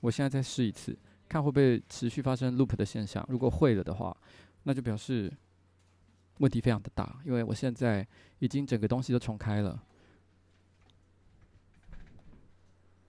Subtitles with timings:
[0.00, 0.96] 我现在再试一次，
[1.28, 3.24] 看会不会持续发生 loop 的现象。
[3.28, 4.16] 如果会了的话，
[4.62, 5.32] 那就表示
[6.38, 8.06] 问题非常的大，因为我现在
[8.38, 9.82] 已经整个东西都重开了。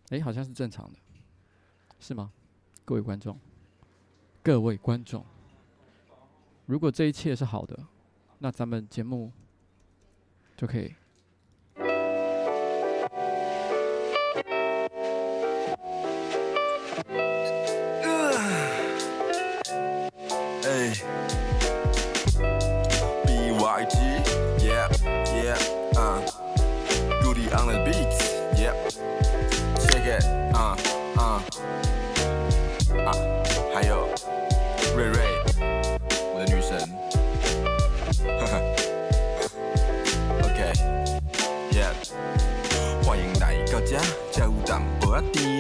[0.10, 1.00] 诶，好像是正常的，
[2.00, 2.32] 是吗？
[2.86, 3.38] 各位观众，
[4.42, 5.26] 各位观众，
[6.66, 7.86] 如果这一切是好的，
[8.40, 9.32] 那咱们节目
[10.56, 10.96] 就可以。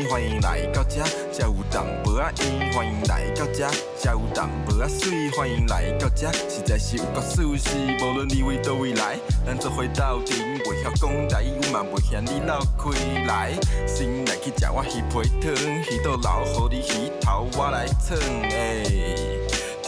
[0.10, 2.72] 欢迎来到这，才有淡薄仔烟。
[2.74, 5.32] 欢迎来到这，才有淡薄仔水。
[5.32, 7.70] 欢迎来到这，实在是有够舒适。
[8.00, 10.38] 无论你为倒位来，咱做伙斗阵。
[10.60, 12.92] 袂晓讲台语嘛，袂嫌你闹开
[13.26, 13.54] 来。
[13.88, 15.52] 先来去食我鱼皮汤，
[15.92, 18.18] 鱼肚留好你鱼头我来蹭。
[18.52, 19.37] 诶。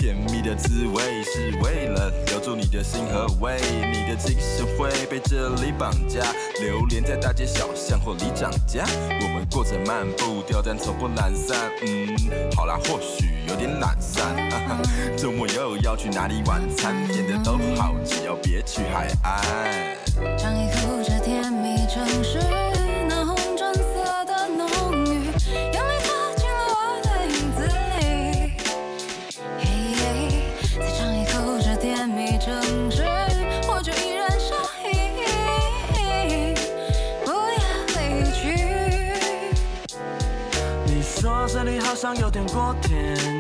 [0.10, 3.62] 甜蜜的滋味是为了留住你的心和胃，
[3.94, 6.22] 你的精神会被这里绑架，
[6.60, 8.84] 流连在大街小巷或里长家。
[9.22, 11.56] 我们过着漫步调，但从不懒散。
[11.86, 12.18] 嗯，
[12.56, 14.36] 好啦，或许有点懒散。
[15.16, 16.96] 周末又要去哪里晚餐？
[17.10, 19.96] 甜的都好，只要别去海岸。
[20.40, 22.40] 尝一口这甜蜜城市。
[42.00, 43.39] 上有点过甜。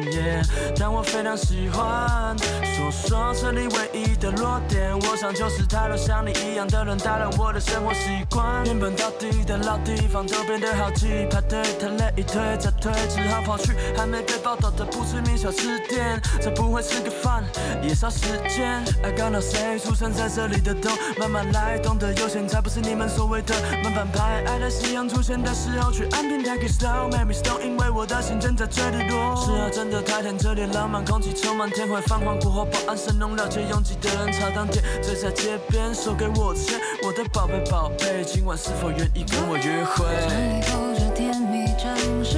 [0.78, 2.36] 但我非常喜欢。
[2.64, 8.64] 说说这里唯一的弱点，我想就是太多像你一样的人打乱我的生活习惯。
[8.66, 16.20] 原本到底的老地方都变得好挤，排队太累，一推再推，只好跑去还没被报道的不知名小吃店。
[16.42, 17.44] 这不会吃个饭，
[17.82, 18.84] 也烧时间。
[19.04, 23.54] I got no say，出生在这里的都慢慢来，懂得悠闲才不是你们所谓的
[23.84, 24.44] 慢半拍。
[24.48, 29.36] 爱在夕阳出现的时候去安平台 get slow，make me slow，因为我的心正在坠落。
[29.36, 40.04] 是啊，真的太夏天，这里浪漫，空气充满天灰，泛黄过后，保安声弄了解拥挤的人潮当店，醉在街边，手给我牵，我的宝贝宝贝，今晚是否愿意跟我约会？
[40.28, 42.38] 尝一口这甜蜜城市，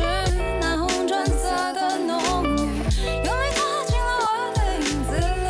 [0.59, 2.55] 那红砖色的浓郁，
[3.25, 5.17] 用力踏进了我的影子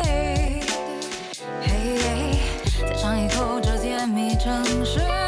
[1.60, 1.68] 嘿
[2.00, 2.08] 嘿，
[2.88, 5.21] 再尝一口这甜蜜城市。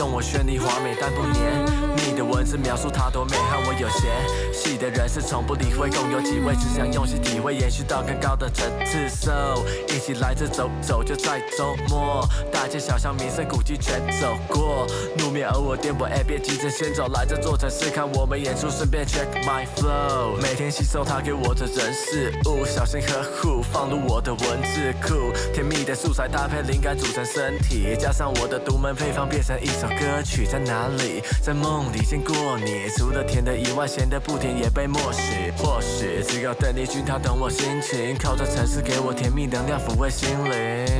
[0.00, 1.62] 用我绚丽华美，但不黏
[1.94, 4.10] 腻的文字描述它多美，和我有嫌
[4.50, 9.06] 隙的人是从不理会，共有几位只想用心体会，延续到更高的层次。
[9.10, 14.86] So，一起来这走走，就在周末，大街小巷、名胜古迹全走过。
[15.18, 20.34] 路面偶尔颠簸，哎，别急着先走，来这座城市看我们演出，顺便 check my flow。
[20.40, 25.30] 每天吸收他给我的人事物，小心呵护，放入我的文字库。
[25.52, 29.50] 甜蜜的素材搭配灵感组成身体，加上我的独门配方变成。
[29.60, 31.22] 一首歌曲在哪里？
[31.42, 35.50] 在梦里见过你，除了甜的以外，咸的不甜也被默许。
[35.58, 40.99] 或许只有邓丽君，她懂我心情，靠着城市给我甜蜜能量，抚慰心灵。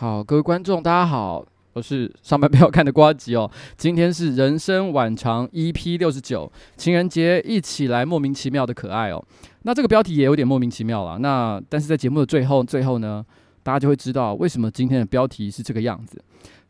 [0.00, 1.44] 好，各位观众，大家好，
[1.74, 3.50] 我是上班 不要看的瓜吉哦。
[3.76, 9.22] 今天是人生晚长 EP 六十九，情人节一起来莫名其妙的可爱哦。
[9.64, 11.18] 那这个标题也有点莫名其妙了。
[11.18, 13.22] 那但是在节目的最后，最后呢，
[13.62, 16.18] 大家就会知道为什么今天的标题是这个样子。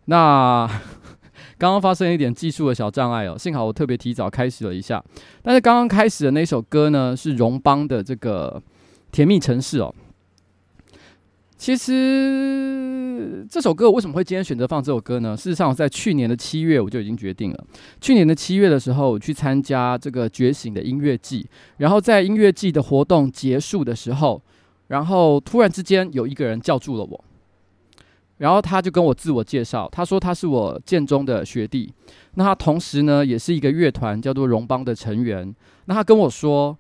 [0.07, 0.67] 那
[1.57, 5.01] 刚刚发生一点技术的小障碍哦，幸好我特别提早开始了一下。
[5.41, 8.61] 但是刚刚开始的那首歌呢，是荣邦的这个
[9.13, 9.95] 甜蜜城市哦。
[11.61, 15.37] 其实这首歌为什么会今天选择放这首歌呢？
[15.37, 17.65] 事实上，我在去年的七月我就已经决定了。
[18.01, 21.47] 去年的七月的时候，我去参加这个觉醒的音乐季，
[21.77, 24.41] 然后在音乐季的活动结束的时候，
[24.87, 27.25] 然后突然之间有一个人叫住了我，
[28.39, 31.93] 然后他就跟我自我介绍，他说他是我建中的学弟，
[32.37, 35.55] 那他同时呢也是一个乐团叫做荣邦的成员，
[35.85, 36.75] 那他跟我说。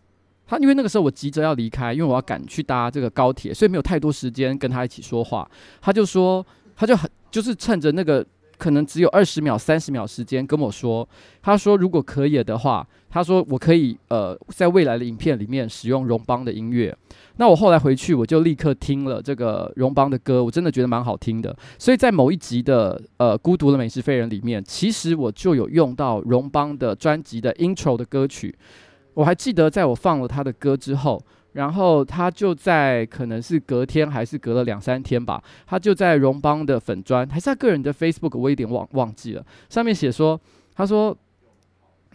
[0.51, 5.49] 他因为那个时候我急着要离开，因为我要赶去搭这个高铁，所以没有太多时间跟他一起说话。
[5.81, 6.45] 他就说，
[6.75, 8.27] 他就很就是趁着那个
[8.59, 11.09] 可能只有二十秒、三十秒时间跟我说，
[11.41, 16.93] 他说如果可以的话，他说我可以呃在未来的影片里面使用荣邦的音乐。
[17.37, 21.57] 那我后来回去我就立刻听了这个荣邦的歌，我真的觉得蛮好听的。
[21.79, 28.53] 所以在某一集的呃孤独的美食废人里面，其实我就有用到荣邦的专辑的 intro 的歌曲。
[29.15, 31.23] 我还记得，在我放了他的歌之后，
[31.53, 40.41] 然后他就在可能是隔天还是隔了两三天吧，他就在荣邦的粉砖还是他个人的 Facebook，我有点忘忘记了，上面写说，
[40.75, 41.17] 他说，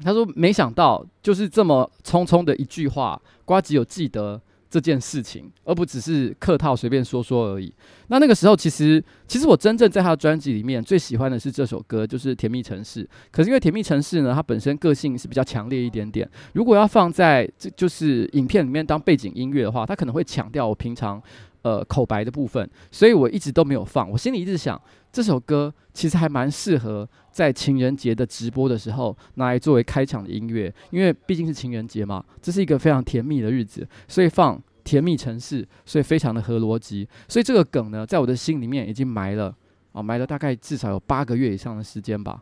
[0.03, 4.42] 他说没想到就是这么匆匆的一句话，瓜子有记得。
[4.75, 7.74] 这件事情，而不只是客套随便说说而已。
[8.07, 13.04] 那那个时候，其实其实我真正在他的专辑里面最喜欢的是这首歌，就是《甜蜜城市》。
[13.31, 16.30] 可是因为《甜蜜城市》呢，它本身个性是比较强烈一点点。
[16.51, 21.24] 如果要放在这就是影片里面当背景音乐的话，它可能会强调我平常
[21.65, 24.07] 呃口白的部分，所以我一直都没有放。
[24.07, 24.79] 我心里一直想，
[25.12, 34.62] 这首歌其实还蛮适合在情人节的直播的时候拿来作为开场的音乐，因为毕竟是情人节嘛，这是一个非常甜蜜的日子，所以放。
[34.85, 39.51] 甜蜜城市，所以非常的合逻辑，所以这个梗呢，在我的心里面已经埋了
[39.94, 42.39] 啊，埋了大概至少有八个月以上的时间吧。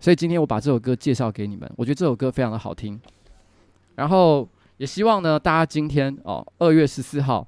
[0.00, 2.98] 所以今天我把这首歌介绍给你们，我觉得这首歌非常的好听。
[3.96, 4.48] 然后
[4.78, 7.46] 也希望呢，大家今天哦，二月十四号，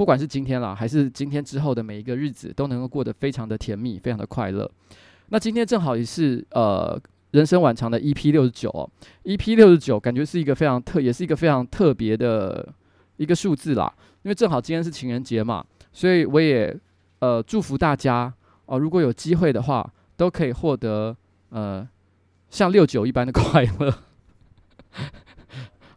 [0.00, 4.66] 不管是今天啦，还是今天之后的每一个日子，都能够过得非常的甜蜜，非常的快乐。
[5.28, 6.98] 那今天正好也是呃
[7.32, 8.88] 人生晚长的 EP 六十九哦
[9.24, 12.66] ，EP 六十九感觉是一个非常特，也是一个非常特别的。
[13.18, 13.92] 一个数字啦，
[14.22, 15.62] 因为正好今天是情人节嘛，
[15.92, 16.74] 所以我也
[17.18, 18.32] 呃祝福大家
[18.64, 21.14] 哦，如果有机会的话，都可以获得
[21.50, 21.86] 呃
[22.48, 23.94] 像六九一般的快乐。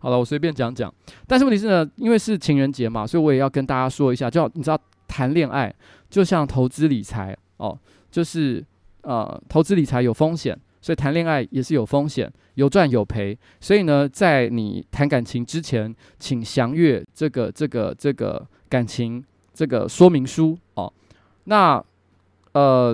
[0.03, 0.93] 好了，我随便讲讲，
[1.25, 4.77] 但是问题是呢，因为是情人节嘛，所以我也要跟大家说一下，就你知道
[5.07, 5.73] 谈恋爱
[6.09, 7.79] 就像投资理财哦，
[8.11, 8.61] 就是
[9.03, 10.59] 呃投资理财有风险。
[10.81, 13.37] 所以谈恋爱也是有风险，有赚有赔。
[13.61, 19.23] 所以呢，在你谈感情之前，请详阅这个、这个、这个感情
[19.53, 20.91] 这个说明书哦。
[21.45, 21.81] 那
[22.51, 22.93] 呃，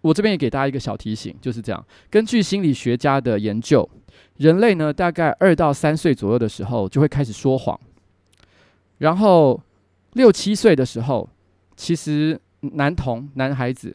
[0.00, 1.84] 我这边也给大家一个小提醒，就是这样。
[2.08, 3.90] 根据心理学家的研究，
[4.42, 7.78] 人类呢，大概二到三岁左右的时候就会开始说谎，
[8.98, 9.62] 然后
[10.14, 11.28] 六七岁的时候，
[11.76, 13.94] 其实男童男孩子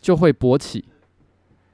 [0.00, 0.84] 就会勃起。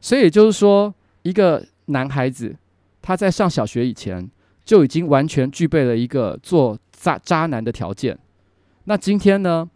[0.01, 2.57] 所以也就是说，一个男孩子
[3.03, 4.27] 他在上小学以前
[4.65, 8.19] 就已经完全具备了一个做渣渣男的条件。
[8.85, 9.69] 那今天呢，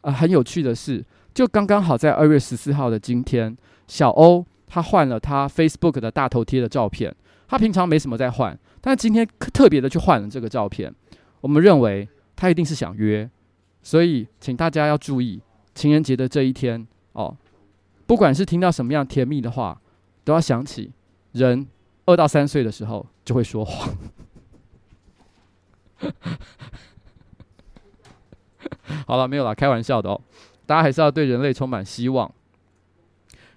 [0.00, 3.56] 呃，很有趣的是，就刚刚好在二月十四号的今天，
[3.86, 7.14] 小欧他换了他 Facebook 的大头贴的照片。
[7.52, 10.90] 他平常没什么在换，但今天特别的去换了这个照片。
[11.42, 13.28] 我们认为他一定是想约，
[13.82, 15.38] 所以请大家要注意
[15.74, 17.36] 情人节的这一天哦。
[18.06, 19.78] 不管是听到什么样甜蜜的话，
[20.24, 20.92] 都要想起
[21.32, 21.68] 人
[22.06, 23.94] 二到三岁的时候就会说谎。
[29.06, 30.18] 好了，没有了，开玩笑的哦。
[30.64, 32.32] 大家还是要对人类充满希望。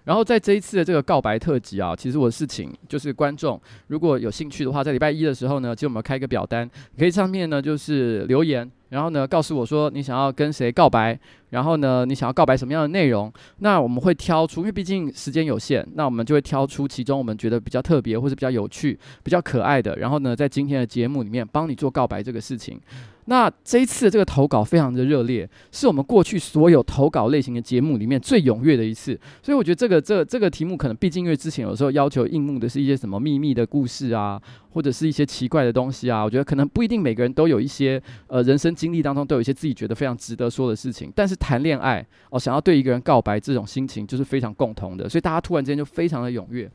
[0.06, 11.18] 然后在这一次的这个告白特辑啊，其实我是请就是观众，如果有兴趣的话，在礼拜一的时候呢，就我们开一个表单，可以上面呢就是留言，然后呢告诉我说你想要跟谁告白，
[11.50, 22.80] 然后呢你想要告白什么样的内容，那我们会挑出，因为毕竟时间有限，那我们就会挑出其中我们觉得比较特别或者比较有趣、比较可爱的，然后呢在今天的节目里面帮你做告白这个事情。
[23.26, 29.18] 那这一次的这个投稿非常的热烈，是我们过去所有投稿类型的节目里面最踊跃的一次。
[29.42, 34.40] 所以我觉得这个这这个题目可能毕竟因为之前有时候要求应募的是一些什么秘密的故事啊，
[34.70, 41.12] 或者是一些奇怪的东西啊，我觉得可能不一定每个人都有一些呃人生经历当中都有一些自己觉得非常值得说的事情。
[41.14, 46.70] 但是谈恋爱哦，想要对一个人告白这种心情就是非常共同的，所以大家突然之间就非常的踊跃。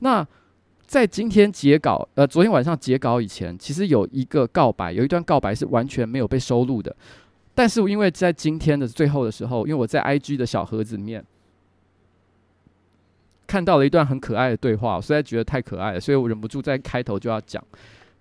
[0.00, 0.26] 那
[0.92, 6.94] 在今天截稿，呃，昨天晚上截稿以前，其实有一个告白，有一段告白是完全没有被收录的。
[7.54, 11.24] 但是因为在今天的最后的时候，因为我在 IG 的小盒子里面
[13.46, 17.64] 看到了一段很可爱的对话，我实在觉得太可爱了，所以我忍不住在开头就要讲。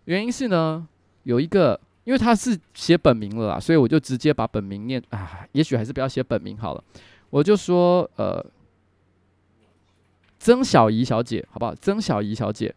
[0.05, 0.87] 原因是呢，
[1.23, 6.81] 有一个，因为他是写本名了啦，所以我就直接把本名念啊，也许还是不要写本名好了，
[7.31, 8.41] 我就说呃。
[10.41, 11.75] 曾小怡小姐，好不好？
[11.75, 12.73] 曾小怡小姐，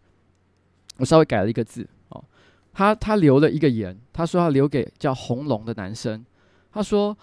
[0.99, 2.23] 我稍微改了一个字哦。
[2.75, 6.23] 她她留了一个言，她说要留给叫红龙的男生。
[6.71, 7.17] 她说：“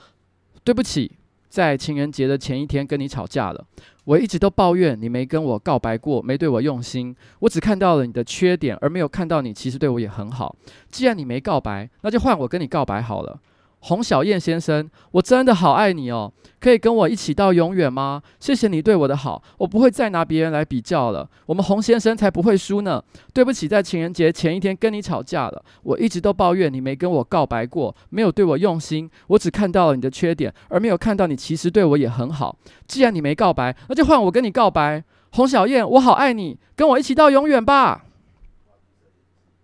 [0.65, 1.11] 对不起，
[1.47, 3.63] 在情人节的前一天跟你吵架了。
[4.05, 7.15] 我一直都抱怨你没跟我告白过，没对我用心。
[7.41, 10.55] 我只看到了你的缺点，而没有看到你其实对我也很好。
[10.89, 13.39] 既然你没告白，那就换我跟你告白好了。”
[13.81, 18.21] 洪小燕先生，我真的好爱你哦，可以跟我一起到永远吗？
[18.39, 21.27] 谢谢你对我的好，我不会再拿别人来比较了。
[21.47, 23.03] 我们洪先生才不会输呢。
[23.33, 25.65] 对不起，在情人节前一天跟你吵架了。
[25.81, 29.09] 我一直都抱怨你没跟我告白过，没有对我用心。
[29.25, 32.55] 我只看到了你的缺点，而没有看到你其实对我也很好。
[32.87, 35.03] 既然你没告白，那就换我跟你告白。
[35.31, 38.05] 洪小燕，我好爱你，跟我一起到永远吧。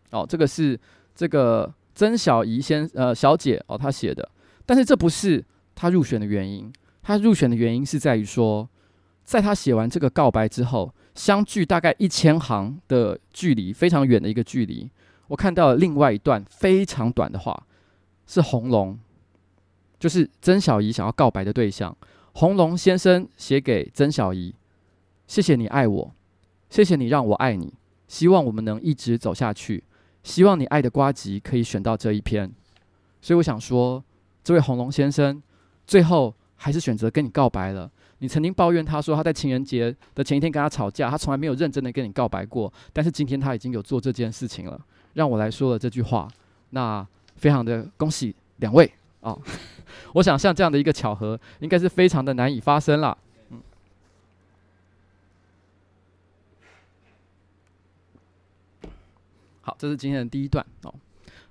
[0.09, 0.79] 哦，这个是
[1.13, 1.71] 这个。
[1.97, 4.29] 曾小怡先呃小姐哦，她写的，
[4.67, 6.71] 但是这不是她入选的原因。
[7.01, 8.69] 她入选的原因是在于说，
[9.23, 14.87] 在她写完这个告白之后，相距大概一千行的距离，非常远的一个距离，
[15.29, 17.65] 我看到了另外一段非常短的话，
[18.27, 18.99] 是红龙，
[19.97, 21.97] 就是曾小怡想要告白的对象，
[22.33, 24.53] 红龙先生写给曾小怡：
[25.25, 26.13] 谢谢你爱我，
[26.69, 27.73] 谢谢你让我爱你，
[28.07, 29.83] 希望我们能一直走下去。
[30.27, 32.51] 希望你爱的瓜吉可以选到这一篇，
[33.21, 34.03] 所以我想说，
[34.43, 35.41] 这位红龙先生
[35.85, 37.89] 最后还是选择跟你告白了。
[38.19, 44.77] 你曾经抱怨他说他在情人节的前一天跟他吵架，他从来没有认真的跟你告白过，但是今天他已经有做这件事情了，
[45.13, 46.27] 让我来说了这句话。
[46.71, 47.07] 那
[47.37, 48.91] 非常的恭喜两位
[49.21, 49.41] 哦，
[50.11, 53.17] 我想像这样的一个巧合，应该是非常的难以发生了。
[59.67, 60.95] 好，这是今天的第一段哦。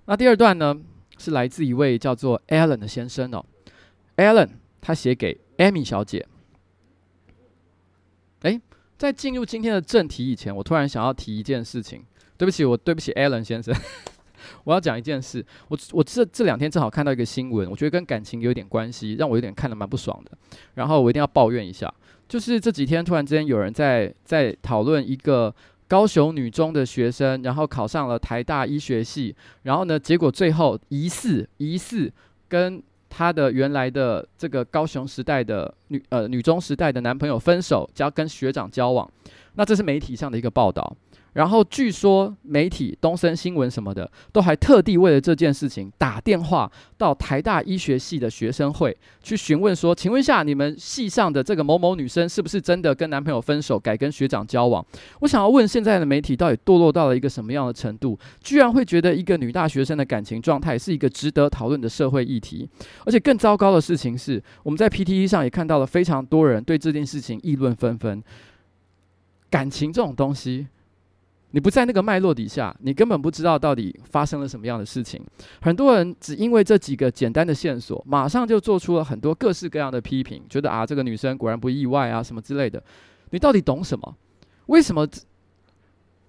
[0.06, 0.74] 那第二段呢，
[1.18, 3.44] 是来自一位叫做 Alan 的先生哦。
[4.16, 4.48] Alan
[4.80, 6.26] 他写给 Amy 小姐。
[8.40, 8.58] 诶，
[8.96, 12.02] 在进入今天的正题以前，我突然想要提一件事情。
[12.38, 13.74] 对不起，我对不起 Alan 先生，
[14.64, 15.44] 我要讲一件事。
[15.68, 20.32] 我我这这两天正好看到一个新闻，我觉得跟感情有点关系，让我有点看得蛮不爽的。
[20.72, 21.92] 然后我一定要抱怨一下，
[22.26, 25.54] 就是这几天突然之间有人在在讨论一个。
[25.88, 32.12] 高雄女中的学生，然后考上了台大医学系，然后呢，结果最后疑似疑似
[32.48, 39.08] 跟她的原来的这个高雄时代的女呃女中时代的男朋友分手，交跟学长交往，
[39.56, 40.96] 那这是媒体上的一个报道。
[41.32, 54.82] 然后据说媒体东森新闻什么的，都还特地为了这件事情打电话到台大医学系的学生会去询问说：“请问一下，你们系上的这个某某女生是不是真的跟男朋友分手，改跟学长交往？”
[55.20, 62.66] 我想要问，现在的媒体到底堕落到了一个什么样的程度，居然会觉得一个女大学生的感情状态是一个值得讨论的社会议题？
[63.04, 68.24] 而且更糟糕的事情是，我们在 PTT 上也看到了非常多人对这件事情议论纷纷。
[69.50, 70.66] 感情这种东西。
[71.52, 75.22] 你不在那个脉络底下，你根本不知道到底发生了什么样的事情。
[75.62, 82.82] 很多人只因为这几个简单的线索，马上就做出了很多各式各样的批评，觉得啊，这个女生果然不意外啊，什么之类的。
[83.30, 84.16] 你到底懂什么？
[84.66, 85.08] 为什么？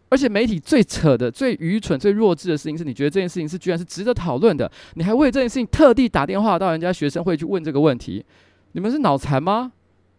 [0.07, 8.23] 而且媒体最扯的、最愚蠢、最弱智的事情是，你觉得这件事情是居然是值得讨论的，你还为这件事情特地打电话到人家学生会去问这个问题，
[8.71, 9.73] 你们是脑残吗？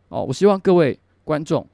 [0.08, 1.66] 哦，我希望各位观众，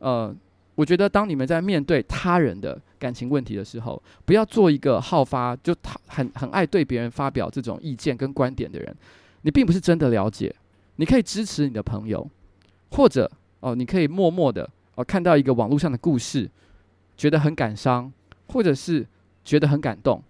[0.00, 0.36] 呃。
[0.76, 8.96] 我觉得，当你们在面对他人的感情问题的时候，不要做一个好发就他很很爱对别人发表这种意见跟观点的人。
[9.42, 10.54] 你并不是真的了解。
[10.96, 12.28] 你可以支持你的朋友，
[12.90, 16.50] 或者哦，你可以默默的哦看到一个网络上的故事，
[17.16, 18.12] 觉得很感伤，
[18.48, 19.06] 或者是
[19.44, 20.22] 觉得很感动。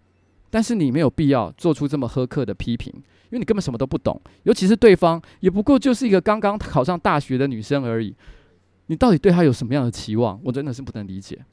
[0.50, 4.20] 但是你没有必要做出这么苛刻的批评，因为你根本什么都不懂。
[4.44, 8.14] 尤其是对方也不过就是一个刚刚考上大学的女生而已。
[8.86, 10.40] 你到底对他有什么样的期望？
[10.44, 11.44] 我真的是不能理解。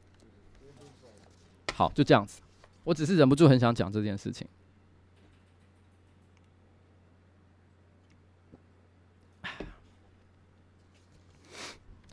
[1.73, 2.41] 好，就这样子。
[2.83, 4.47] 我只是忍不住很想讲这件事情。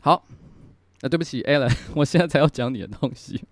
[0.01, 0.25] 好，
[1.01, 3.43] 那对不起，Allen，我现在才要讲你的东西。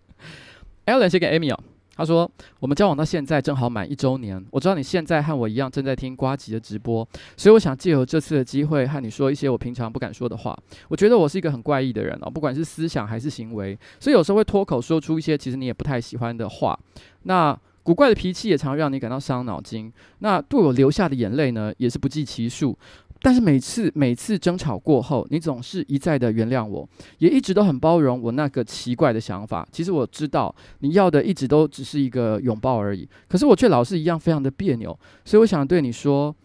[0.85, 1.61] Allen 写给 Amy 啊。
[1.97, 2.29] 他说
[2.61, 4.41] ：“我们交往到现在正好满一周年。
[4.51, 10.57] 我知道你现在和我一样正在听瓜吉的直播，所以我想借由这次的机会和你说一些我平常不敢说的话。
[10.89, 16.79] 我觉得我是一个很怪异的人哦，不管是思想还是行为，所以有时候会脱口说出一些其实你也不太喜欢的话。
[17.23, 19.91] 那古怪的脾气也常让你感到伤脑筋。
[20.19, 22.77] 那对我流下的眼泪呢，也是不计其数。”
[23.21, 29.67] 但是每次每次争吵过后，你总是一再的原谅我，也一直都很包容我那个奇怪的想法。
[29.71, 34.97] 其实我知道你要的一直都只是一个拥抱而已，可是我却老是一样非常的别扭。
[35.25, 36.35] 所以我想对你说，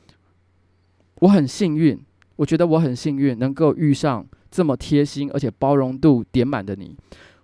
[1.21, 2.01] 我很幸运，
[2.37, 6.97] 我觉得我很幸运能够遇上这么贴心而且包容度点满的你。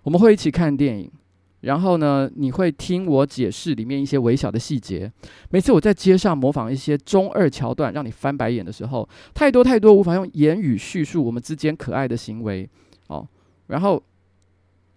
[0.03, 1.11] 我们会一起看电影。
[1.61, 5.11] 然后呢，你会听我解释里面一些微小的细节。
[5.49, 12.69] 每次我在街上模仿一些中二桥段，让你翻白眼的时候，太多太多无法用言语叙述我们之间可爱的行为。
[13.07, 13.27] 哦，
[13.67, 14.01] 然后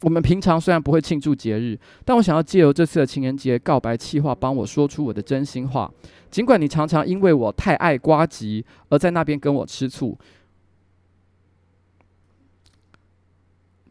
[0.03, 5.93] 我们平常虽然不会庆祝节日，但我想要借由这次的情人节告白气话，帮我说出我的真心话。
[6.31, 10.17] 尽管你常常因为我太爱瓜吉而在那边跟我吃醋。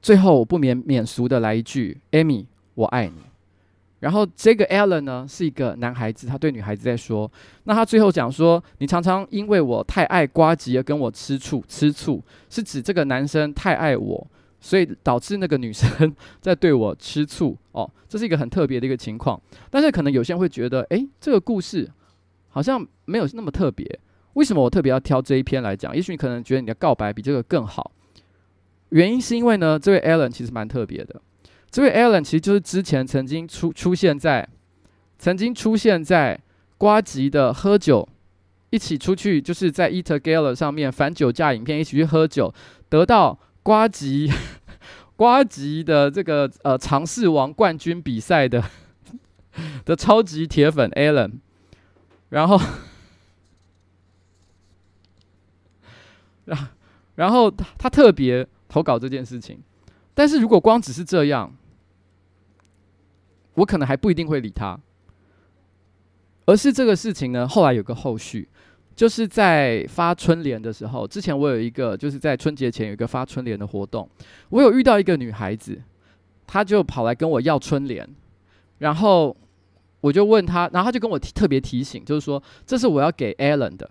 [0.01, 2.45] 最后，我不免免俗的来一句，Amy。
[2.75, 3.15] 我爱你，
[3.99, 7.31] 然后这个 Alan 呢是一个男孩子，他对女孩子在说。
[7.65, 14.27] 那他最后讲说，你常常因为我太爱瓜吉而跟我吃醋，吃醋是指这个男生太爱我，
[14.59, 17.55] 所以导致那个女生在对我吃醋。
[17.73, 19.39] 哦，这是一个很特别的一个情况。
[19.69, 21.89] 但是可能有些人会觉得，诶，这个故事
[22.49, 23.99] 好像没有那么特别。
[24.33, 25.95] 为什么我特别要挑这一篇来讲？
[25.95, 27.91] 也许你可能觉得你的告白比这个更好。
[28.89, 31.21] 原因是因为呢，这位 Alan 其实蛮特别的。
[31.71, 34.45] 这位 Alan 其实就是之前曾经出出现在，
[35.17, 36.37] 曾经出现在
[36.77, 38.05] 瓜吉的喝酒，
[38.71, 42.53] 一起出去就是在 EatGala 上面反酒驾影片一起去喝酒，
[42.89, 44.29] 得到瓜吉
[45.15, 48.61] 瓜吉的这个呃尝试王冠军比赛的
[49.85, 51.31] 的超级铁粉 Alan，
[52.29, 52.59] 然后，
[56.43, 56.67] 然
[57.15, 59.61] 然后他特别投稿这件事情，
[60.13, 61.55] 但是如果光只是这样。
[63.55, 64.79] 我可能还不一定会理他，
[66.45, 68.47] 而是这个事情呢，后来有个后续，
[68.95, 74.09] 就是在发春联的时候，之前我有一个就是在春节前有一个发春联的活动，
[74.49, 75.81] 我有遇到一个女孩子，
[76.47, 78.07] 她就跑来跟我要春联，
[78.79, 79.35] 然后
[79.99, 83.89] 我就问她，然后她就跟我提特别提醒，就是说这是我要给 Allen 的，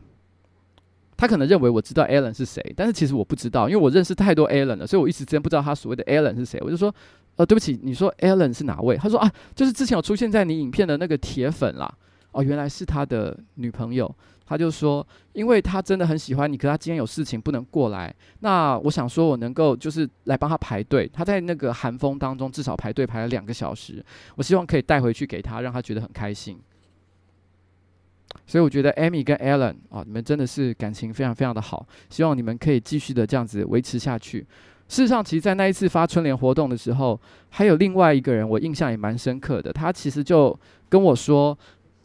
[1.20, 6.92] 他可能认为我知道 Alan 是谁，但是其实我不知道，因为我认识太多 Alan 了，所以我一时之间不知道他所谓的 Alan 是谁，我就说。
[7.36, 8.96] 哦，对不起，你说 Alan 是哪位？
[8.96, 11.90] 他说啊，就是之前有出现在你影片的那个铁粉啦。
[12.32, 14.14] 哦，原来是他的女朋友。
[14.44, 18.14] 他就说，因为他真的很喜欢你，可他今天有事情不能过来。
[18.40, 21.08] 那我想说，我能够就是来帮他排队。
[21.10, 24.04] 他在那个寒风当中至少排队排了两个小时。
[24.34, 26.58] 我希望可以带回去给他，让他觉得很开心。
[28.46, 31.86] 所以我觉得 Amy 跟 Alan 啊，你们真的是感情非常非常的好。
[32.08, 34.46] 希望你们可以继续的这样子维持下去。
[34.88, 39.72] 事实上，其实，在那一次发春联活动的时候，还有另外一个人，我印象也蛮深刻的。
[39.72, 41.56] 他其实就跟我说，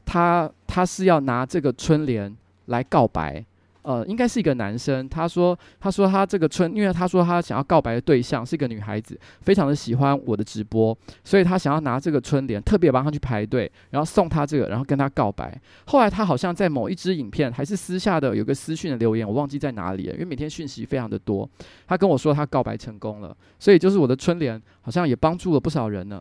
[0.05, 2.35] 他他是要拿这个春联
[2.67, 3.43] 来告白。
[3.85, 5.07] 呃，应该是一个男生。
[5.07, 15.55] 他说：“他说他这个春，因为他说他想要告白的对象是一个女孩子，非常的喜欢我的直播，所以他想要拿这个春联，特别帮他去排队，然后送他这个，然后跟他告白。
[15.85, 21.47] 后来他好像在某一支影片，还是私下的有个私讯的留言，我忘记在哪里了，因为每天讯息非常的多。
[21.85, 26.19] 他跟我说他告白成功了，所以就是我的春联好像也帮助了不少人呢。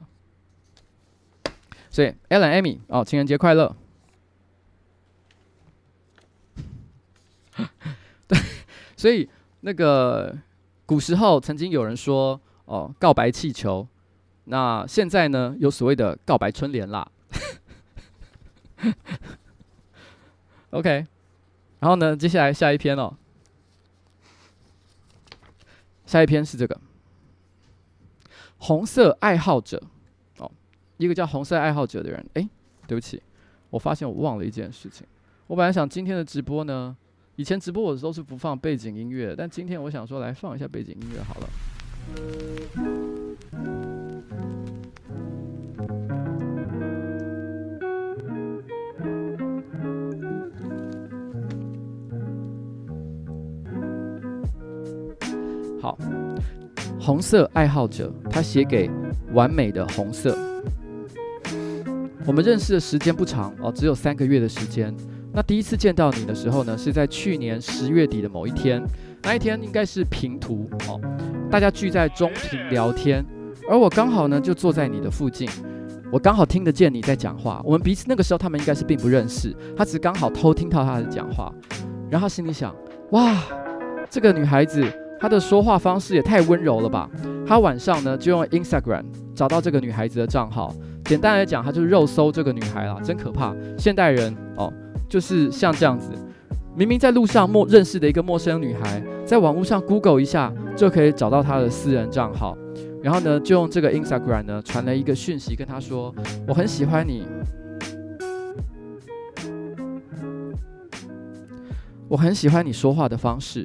[1.88, 3.74] 所以，Alan Amy 哦，情人节快乐。”
[8.27, 8.37] 对，
[9.05, 9.29] 所以
[9.61, 10.35] 那个
[10.87, 13.87] 古时候曾经有人说哦，告白气球，
[14.45, 17.07] 那现在呢有所谓的告白春联啦。
[20.71, 21.07] OK，
[21.81, 23.14] 然后呢，接下来下一篇哦，
[26.07, 26.81] 下一篇是这个
[28.57, 29.83] 红色爱好者
[30.38, 30.51] 哦，
[30.97, 32.49] 一个叫红色爱好者的人，哎，
[32.87, 33.23] 对不起，
[33.69, 35.07] 我发现我忘了一件事情，
[35.49, 36.97] 我本来想今天的直播呢。
[37.37, 41.49] 以前直播我都是不放背景音乐，但今天我想说来放一下背景音乐好了。
[55.81, 55.99] 好，
[57.01, 58.88] 红色爱好者，他写给
[59.33, 60.38] 完美的红色。
[62.25, 64.94] 我们认识的时间不长哦，只有三个月的时间。
[65.37, 68.81] 那第一次见到你的时候呢，是在去年十月底的某一天，
[69.25, 71.01] 那一天应该是平图哦，
[71.51, 73.25] 大家聚在中庭聊天，
[73.68, 75.49] 而我刚好呢就坐在你的附近，
[76.12, 77.61] 我刚好听得见你在讲话。
[77.64, 81.53] 我们彼此那个时候他们应该是并不认识，他只刚好偷听到他的讲话，
[82.09, 82.73] 然后心里想：
[83.11, 83.37] 哇，
[84.09, 84.85] 这个女孩子
[85.18, 87.11] 她的说话方式也太温柔了吧。
[87.44, 90.73] 他晚上呢就用 Instagram 找到这个女孩子的账号，
[91.07, 94.73] 简单来讲，他就是肉搜这个女孩啦，真可怕，现代人哦。
[95.09, 96.11] 就是像这样子，
[96.77, 102.57] 明明在路上陌认识的一个陌生女孩，在网络上 Google 一下就可以找到她的私人账号，
[103.03, 106.12] 然后呢，就用这个 Instagram 呢传了一个讯息跟她说
[106.49, 107.27] ：“我很喜欢你，
[112.09, 113.64] 我很喜欢你说话的方式。”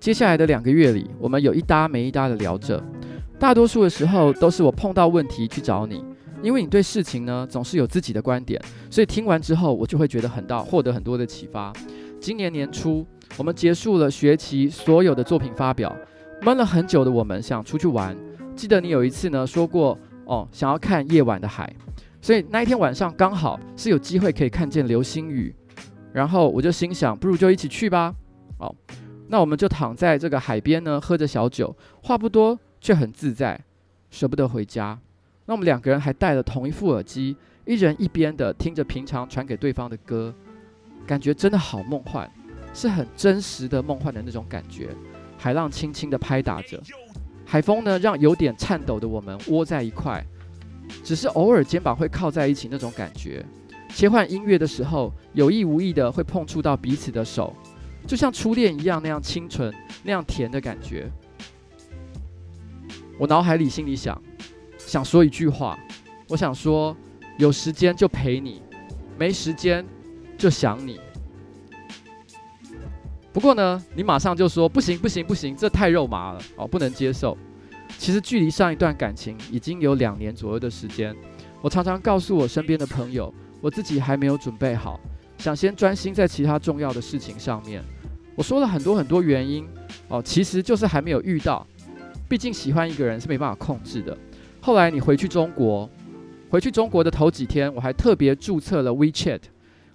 [0.00, 2.82] 接下来的两个月里，我们有一搭没一搭的聊着，
[3.38, 6.04] 大多数的时候都是我碰到问题去找你。
[6.42, 11.72] 因为你对事情呢总是有自己的观点，所以听完之后我就会觉得很到获得很多的启发。
[12.20, 15.96] 今年年初，我们结束了学期所有的作品发表，
[16.42, 18.16] 闷了很久的我们想出去玩。
[18.54, 21.74] 记得你有一次呢说过哦，想要看夜晚的海，
[22.20, 25.54] 所以那一天晚上刚好是有机会可以看见流星雨，
[26.12, 28.14] 然后我就心想，不如就一起去吧。
[28.58, 28.72] 哦，
[29.28, 33.58] 那我们就躺在这个海边呢，喝着小酒，话不多却很自在，
[34.10, 34.98] 舍不得回家。
[35.44, 40.32] 那我们两个人还戴了同一副耳机，一人一边的听着平常传给对方的歌，
[41.04, 42.30] 感觉真的好梦幻，
[42.72, 44.90] 是很真实的梦幻的那种感觉。
[45.36, 46.80] 海浪轻轻的拍打着，
[47.44, 50.24] 海风呢让有点颤抖的我们窝在一块，
[51.02, 53.44] 只是偶尔肩膀会靠在一起那种感觉。
[53.88, 57.52] 切换音乐的时候，有意无意的会碰触到彼此的手，
[58.06, 59.74] 就像初恋一样那样清纯、
[60.04, 61.10] 那样甜的感觉。
[63.18, 64.16] 我脑海里心里想。
[64.92, 65.78] 想说一句话，
[66.28, 66.94] 我想说，
[67.38, 68.60] 有时间就陪你，
[69.18, 69.82] 没时间
[70.36, 71.00] 就想你。
[73.32, 77.38] 不过呢，你马上就说不行不行不行，这太肉麻了哦，不能接受。
[77.96, 81.16] 其实距离上一段感情已经有两年左右的时间，
[81.62, 85.00] 我常常告诉我身边的朋友，我自己还没有准备好，
[85.38, 87.82] 想先专心在其他重要的事情上面。
[88.36, 89.66] 我说了很多很多原因
[90.08, 91.66] 哦，其实就是还没有遇到。
[92.28, 94.14] 毕竟喜欢一个人是没办法控制的。
[94.64, 95.90] 后来你回去中国，
[96.48, 99.40] 回去中国的头几天，我还特别注册了 WeChat，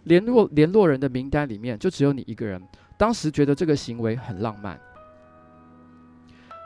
[0.04, 2.62] 联络联络人的名单里面就只有你一个人。
[2.98, 4.78] 当时觉得这个行为很浪漫，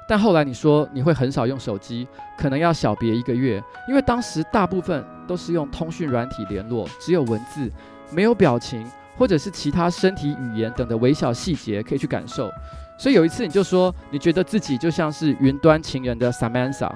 [0.09, 7.69] 但后来你说你会很少用手机，可能要小别一个月，因为当时大部分都是用通讯软体联络，只有文字，
[8.11, 8.83] 没有表情
[9.15, 12.49] 或者是其他身体语言等的微小细节可以去感受。
[12.97, 16.91] 所以有一次你就说你觉得自己就像是云端情人的 Samantha。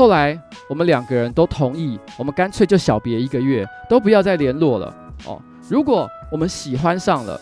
[0.00, 4.86] 后来我们两个人都同意，我们干脆就小别一个月，都不要再联络了。
[5.26, 7.38] 哦，如果我们喜欢上了，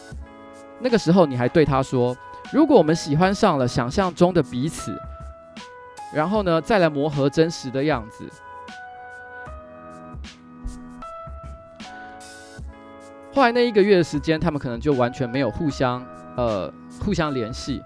[0.80, 2.16] 那个时候你还对他说，
[2.50, 4.92] 如果我们喜欢上了想象中的彼此，
[6.12, 8.28] 然后呢，再来磨合真实的样子。
[13.32, 16.04] 后来那一个月的时间，他们可能就完全没有互相
[16.36, 16.68] 呃
[17.00, 17.80] 互相联系。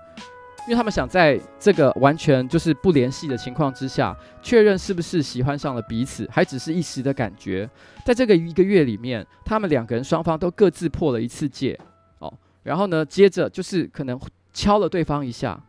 [0.65, 7.69] 因为他们想在这个完全就是不联系的情况之下，确认是不是喜欢上了彼此，还只是一时的感觉。
[8.05, 11.77] 在这个一个月里面，他们两个人双方都各自破了一次戒，
[12.21, 14.17] 哦，然后呢，接着就是可能
[14.53, 15.61] 敲了对方一下，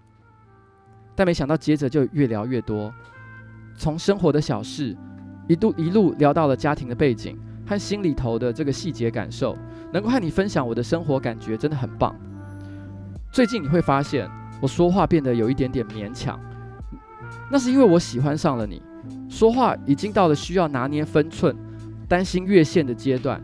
[1.15, 2.93] 但没想到接着就越聊越多，
[3.75, 4.95] 从生活的小事，
[5.47, 7.35] 一度一路聊到了家庭的背景
[7.67, 9.57] 和心里头的这个细节感受。
[9.91, 12.15] 能够和你分享我的生活感觉真的很棒。
[13.31, 14.29] 最近你会发现。
[14.63, 16.39] 我说话变得有一点点勉强，
[17.51, 18.81] 那是因为我喜欢上了你。
[19.27, 21.53] 说话已经到了需要拿捏分寸、
[22.07, 23.43] 担心越线的阶段。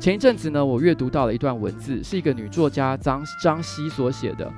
[0.00, 4.52] 前一阵子呢，我阅读到了一段文字，是一个女作家张张希所写的，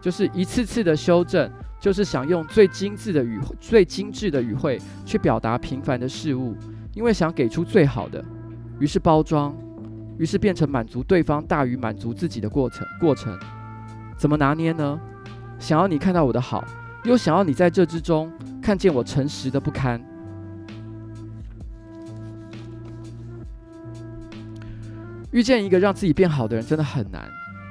[0.00, 1.48] 就是一次次的修正，
[1.78, 4.76] 就是想用最精致的语、最精致的语汇
[5.06, 6.56] 去表达平凡的事物，
[6.94, 8.24] 因为想给出最好的，
[8.80, 9.56] 于是包装，
[10.18, 13.38] 于是变成满足对方大于满足自己的过程过程。
[14.20, 15.00] 怎么拿捏呢？
[15.58, 16.62] 想要你看到我的好，
[17.04, 18.30] 又想要你在这之中
[18.60, 19.98] 看见我诚实的不堪。
[25.32, 27.26] 遇见一个让自己变好的人真的很难。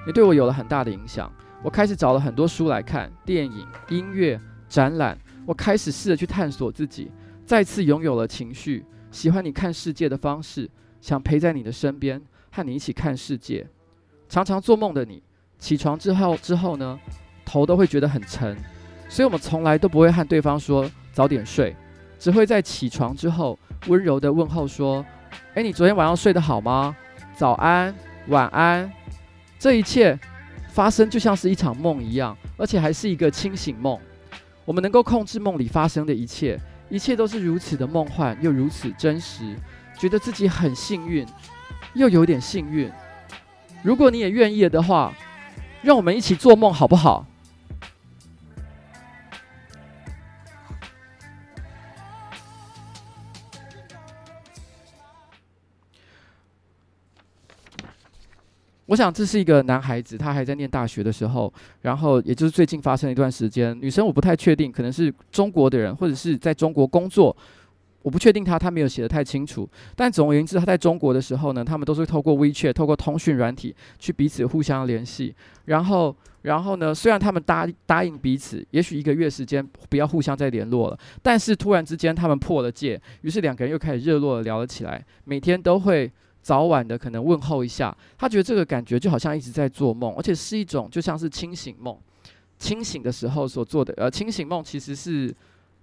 [0.08, 1.32] 你对我有了很大的影响，
[1.62, 5.16] 我开始找了很多书来看，电影、音乐、展览。
[5.46, 7.12] 我开始试着去探索自己，
[7.46, 10.68] 再次拥有了情绪，喜欢你看世界的方式，
[11.00, 12.20] 想陪在你的身边，
[12.52, 13.68] 和你一起看世界。
[14.28, 15.22] 常常做梦的你。
[15.60, 16.98] 起床之后之后呢，
[17.46, 18.58] 头都会觉得很沉，
[19.08, 21.76] 所以我们从来都不会和对方说早点睡，
[22.18, 25.06] 只会在起床之后温柔地问候说
[25.54, 26.96] ：“诶，你昨天晚上睡得好吗？
[27.36, 27.94] 早安，
[28.28, 28.90] 晚安。”
[29.60, 30.18] 这一切
[30.70, 34.00] 发生就像是一场梦一样，而且还是一个清醒梦。
[34.64, 36.58] 我们能够控制梦里发生的一切，
[36.90, 39.56] 一切都是如此的梦幻又如此真实，
[39.98, 41.28] 觉得自己很幸运，
[41.96, 42.90] 又有点幸运。
[43.82, 45.14] 如果你也愿意的话，
[45.82, 47.26] 让我们一起做梦好不好？
[58.86, 63.78] 我想这是一个男孩子，他还在念大学的时候，然后也就是最近发生的一段时间。
[63.80, 67.36] 女生我不太确定，可能是中国的人，或者是在中国工作，
[68.02, 69.70] 我不确定他，他没有写得太清楚。
[69.96, 75.36] 但总而言之，他在中国的时候呢，他们都是透过 WeChat，透过通讯软体去彼此互相联系。
[75.66, 86.12] 然后，然后呢，虽然他们答答应彼此，也许一个月时间不要互相再联络了，但是突然之间他们破了戒，于是两个人又开始热络的聊了起来，每天都会。
[86.42, 91.96] 早晚的可能问候一下，他觉得这个感觉就好像一直在做梦，而且是一种就像是清醒梦，
[92.58, 93.94] 清醒的时候所做的。
[93.98, 95.36] 呃，清醒梦其实是，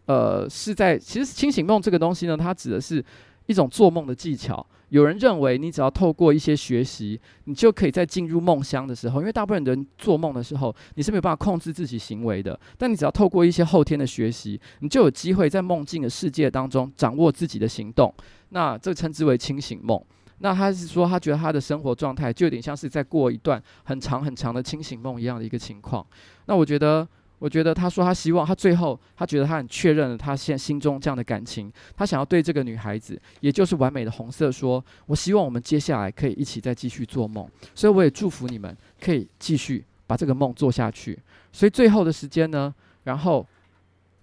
[0.06, 3.04] 呃，是在其实清醒梦这个东西呢，它指的是
[3.46, 4.66] 一种做梦的技巧。
[4.90, 12.58] 有人认为，你只要透过一些学习，你就可以在进入梦乡的时候，因为大部分人做梦的时候，你是没有办法控制自己行为的。
[12.78, 18.14] 但你只要透过一些后天的学习，你就有机会在梦境的世界当中掌握自己的行动。
[18.50, 20.00] 那这称之为清醒梦。
[20.38, 26.06] 那他是说，他觉得他的生活状态就有点像是在过一段很长很长的清醒梦一样的一个情况。
[26.44, 37.48] 那我觉得，我觉得他说他希望他最后他觉得他很确认了他现心中这样的感情，他想要对这个女孩子，也就是完美的红色说，我希望我们接下来可以一起再继续做梦。
[37.74, 41.18] 所以我也祝福你们可以继续把这个梦做下去。
[41.52, 43.46] 所以最后的时间呢，然后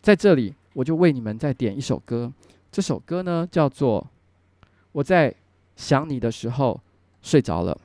[0.02, 2.32] 在这里我就为你们再点一首歌，
[2.71, 4.08] 这首歌呢叫做
[4.91, 5.34] 我在。
[5.76, 6.80] 想你的时候，
[7.23, 7.76] 睡着了。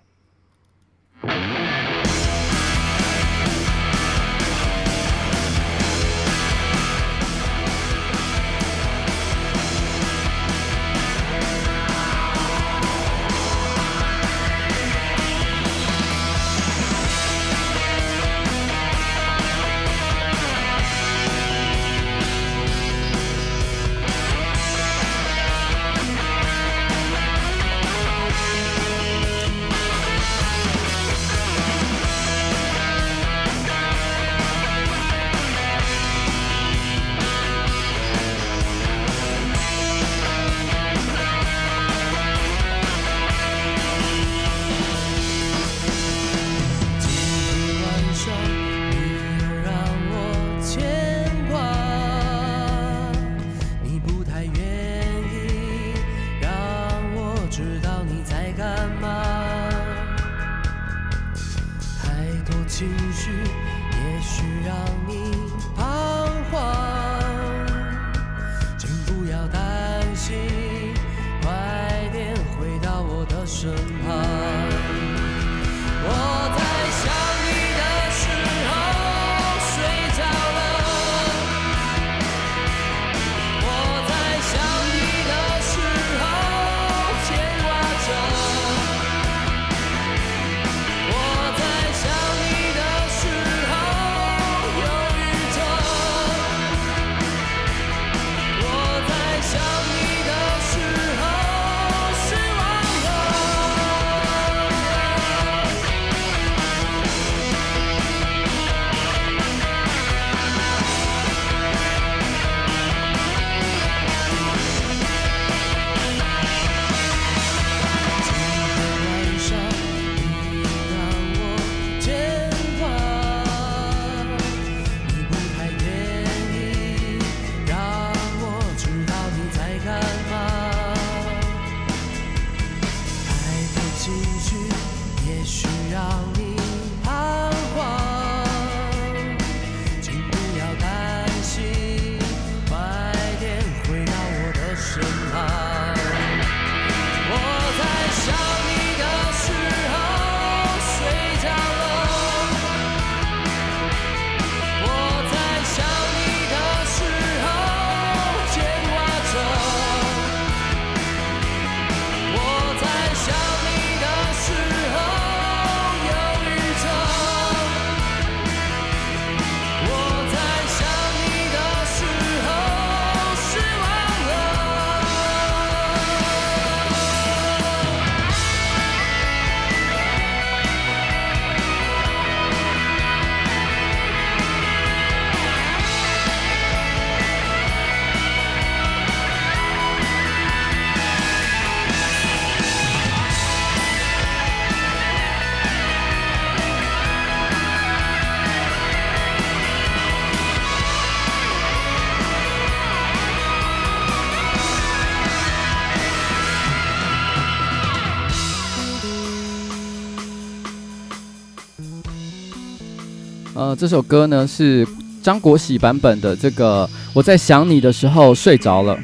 [213.58, 214.86] 呃，这首歌呢是
[215.20, 218.96] 张国喜版本的，这个我在想你的时候睡着了。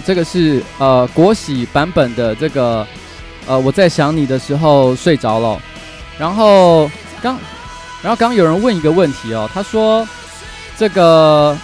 [0.00, 2.86] 这个是呃国喜版本的这个，
[3.46, 5.60] 呃，我在想你的时候睡着了。
[6.18, 6.90] 然后
[7.22, 7.38] 刚，
[8.02, 10.06] 然后刚有人问一个问题哦，他说
[10.76, 11.56] 这个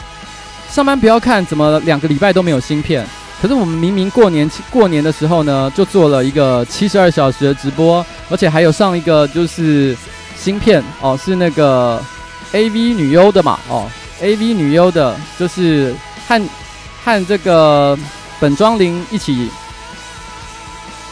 [0.71, 3.07] 上班不要看，怎么两个礼拜都没有新片？
[3.41, 9.97] 可是我们明明过年过年的时候呢，就做了一个七十二小时的直播，而且还有上一个就是
[10.37, 12.03] 新片哦，是那个
[12.53, 13.91] AV 女优的嘛，哦
[14.23, 15.95] ，AV 女优的，就是
[16.29, 16.43] 和。
[17.05, 17.97] 和这个
[18.41, 19.49] 本庄铃一起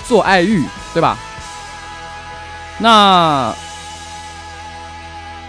[0.07, 1.19] 做爱欲，对吧？
[2.81, 3.55] 那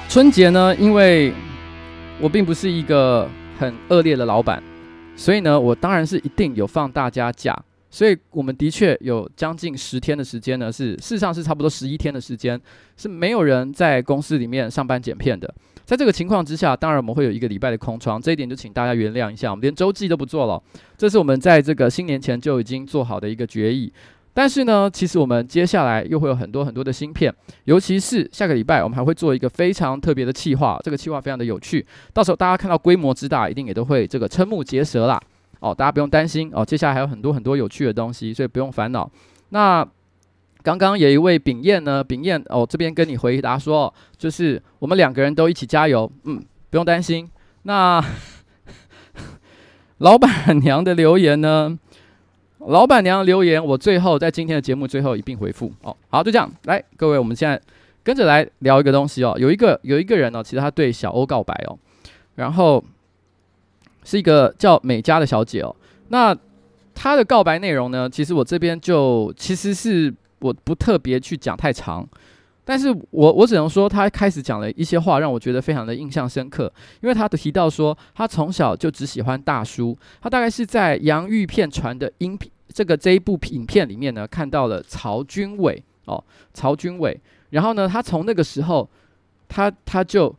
[0.07, 0.73] 春节呢？
[0.75, 1.33] 因为
[2.19, 4.63] 我并不是一个很恶劣的老板，
[5.17, 7.57] 所以呢，我当然是一定有放大家假。
[7.89, 12.59] 所以我们的确有将近十天的时间呢，是事实上是差不多十一天的时间，
[12.97, 15.53] 是没有人在公司里面上班剪片的。
[15.85, 20.61] 在这个情况之下，当然我们会有一个礼拜的空窗，这一点就请大家原谅一下，我们连周记都不做了。
[20.97, 23.93] 这是我们在这个新年前就已经做好的一个决议。
[24.33, 27.33] 但是呢，其实我们接下来又会有很多很多的新片，
[27.65, 35.21] 尤其是下个礼拜，我们还会做一个非常特别的企划，这个企划非常的有趣，到时候大家看到规模之大，一定也都会这个瞠目结舌啦。
[35.59, 39.09] 哦，大家不用担心哦，接下来还有很多很多有趣的东西，所以不用烦恼。
[39.49, 39.87] 那。
[40.65, 47.29] 刚刚有一位秉彦呢，秉彦哦，这边跟你回答说，就是我们两个人都一起加油，嗯，不用担心。
[47.61, 48.03] 那
[49.99, 51.77] 老板娘的留言呢？
[52.57, 55.95] 老板娘留言，我最后在今天的节目最后一并回复哦。
[56.09, 57.61] 好，就这样，来，各位，我们现在
[58.03, 59.35] 跟着来聊一个东西哦。
[59.37, 61.77] 有一个有一个人呢，其实他对小欧告白哦，
[62.33, 62.83] 然后
[64.03, 65.75] 是一个叫美嘉的小姐哦。
[66.07, 66.35] 那
[66.95, 70.11] 她的告白内容呢，其实我这边就其实是。
[70.45, 72.07] 我不特别去讲太长，
[72.63, 76.71] 但是我我只能说，他开始讲了一些话，让我觉得非常的印象深刻。
[77.01, 79.97] 因为他提到说，他从小就只喜欢大叔。
[80.21, 87.19] 他大概是在洋芋片传的音频这个这一部影片里面呢，看到了曹军伟哦，曹军伟。
[87.49, 88.87] 然后呢，他从那个时候，
[89.47, 90.35] 他他就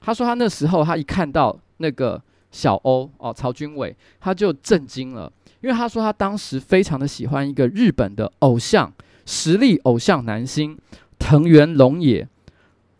[0.00, 2.20] 他说他那时候他一看到那个
[2.50, 8.92] 小欧哦，曹军伟，他就震惊了，因为他说他当时非常的喜欢一个日本的偶像。
[9.30, 10.78] 实力偶像男星
[11.18, 12.26] 藤原龙也，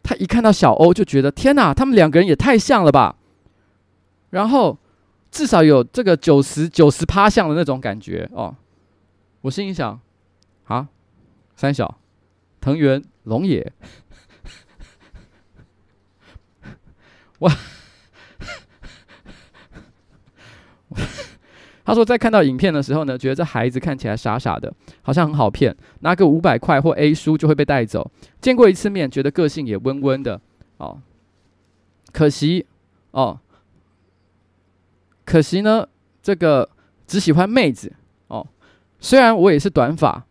[0.02, 3.16] 他一看到小欧就觉得天哪，他们两个人也太像了吧。
[4.28, 4.78] 然后
[5.30, 8.54] 至少有这个九十九十趴像的那种感觉哦。
[9.40, 9.98] 我心里想，
[10.64, 10.88] 啊，
[11.56, 11.98] 三小
[12.60, 13.72] 藤原龙也，
[17.40, 17.50] 我。
[21.88, 24.70] 他说，在看到影片的时候呢，觉得这孩子看起来傻傻的，
[25.00, 28.10] 好像很好骗，拿个五百块或 A 书就会被带走。
[28.42, 30.38] 见过一次面，觉得个性也温温的，
[30.76, 31.00] 哦，
[32.12, 32.66] 可惜
[33.12, 33.40] 哦，
[35.24, 35.88] 可惜呢，
[36.22, 36.68] 这个
[37.06, 37.90] 只喜欢妹子
[38.26, 38.46] 哦。
[39.00, 40.26] 虽然我也是短发，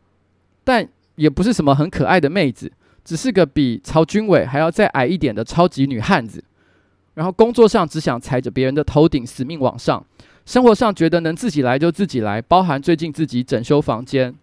[0.63, 2.71] 但也不是什么很可爱的妹子，
[3.03, 6.43] 只是个比曹军伟还要再矮一点的超级女汉子。
[7.15, 10.05] 然后工作上只想踩着别人的头顶死命往上。
[10.47, 14.33] 生活上觉得能自己来就自己来，包含最近自己整修房间。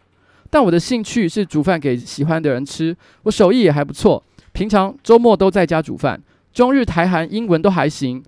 [0.51, 6.21] 但我的兴趣是煮饭给喜欢的人吃，我手艺也还不错，平常周末都在家煮饭，
[6.53, 8.23] 中日台韩英文都还行。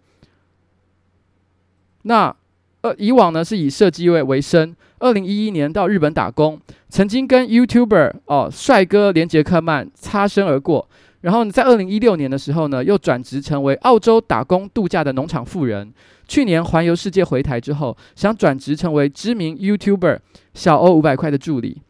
[2.04, 2.34] 那
[2.80, 4.74] 呃，以往呢是以设计为为生。
[4.98, 6.58] 二零一一年到日本打工，
[6.88, 10.88] 曾经跟 YouTuber 哦帅哥连杰克曼擦身而过。
[11.20, 15.92] 然后在二零一六年的时候呢，又转职成为澳洲打工度假的农场妇人。
[16.28, 20.18] 去年环游世界回台之后，想转职成为知名 YouTuber
[20.54, 21.82] 小欧五百块的助理。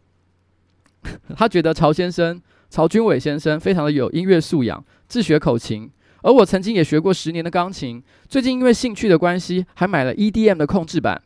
[1.36, 5.90] 他觉得曹先生曹军伟先生非常的有音乐素养，自学口琴。
[6.22, 11.22] 而我曾经也学过十年的钢琴，最近因为兴趣的关系，还买了 EDM 的控制板。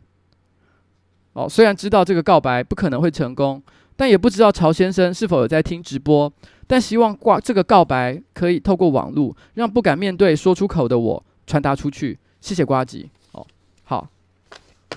[1.33, 3.63] 哦，虽然知道这个告白不可能会成功，
[3.97, 6.31] 但也不知道曹先生是否有在听直播。
[6.67, 12.19] 但希望挂这个告白可以透过网络，让不敢面对说出口的我传达出去。
[12.41, 13.09] 谢谢瓜吉。
[13.32, 13.47] 哦，
[13.84, 14.09] 好，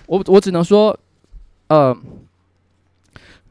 [0.05, 0.97] 我我只能说，
[1.67, 1.95] 呃，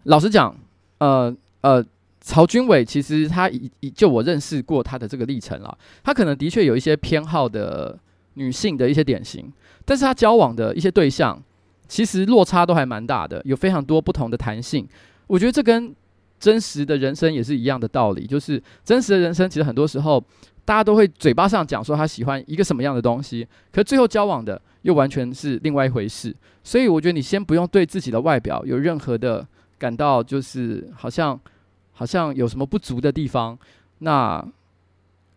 [0.05, 0.55] 老实讲，
[0.99, 1.84] 呃呃，
[2.20, 7.99] 曹军伟其实他已已就我认识过他的这个历程了，他可能的确有一些偏好的
[8.34, 9.53] 女性的一些典型，
[9.84, 11.43] 但是他交往的一些对象。
[11.88, 14.88] 其实落差都还蛮大的，有非常多不同的弹性。
[15.26, 15.95] 我觉得这跟
[16.43, 20.20] 真实的人生也是一样的道理，就是真实的人生其实很多时候
[20.64, 26.34] 大家都会嘴巴上讲说他喜欢一个什么样的东西，可最后交往的又完全是另外一回事。
[26.64, 29.47] 所以我觉得你先不用对自己的外表有任何的
[29.78, 31.38] 感到就是好像
[31.93, 33.57] 好像有什么不足的地方，
[34.01, 34.45] 那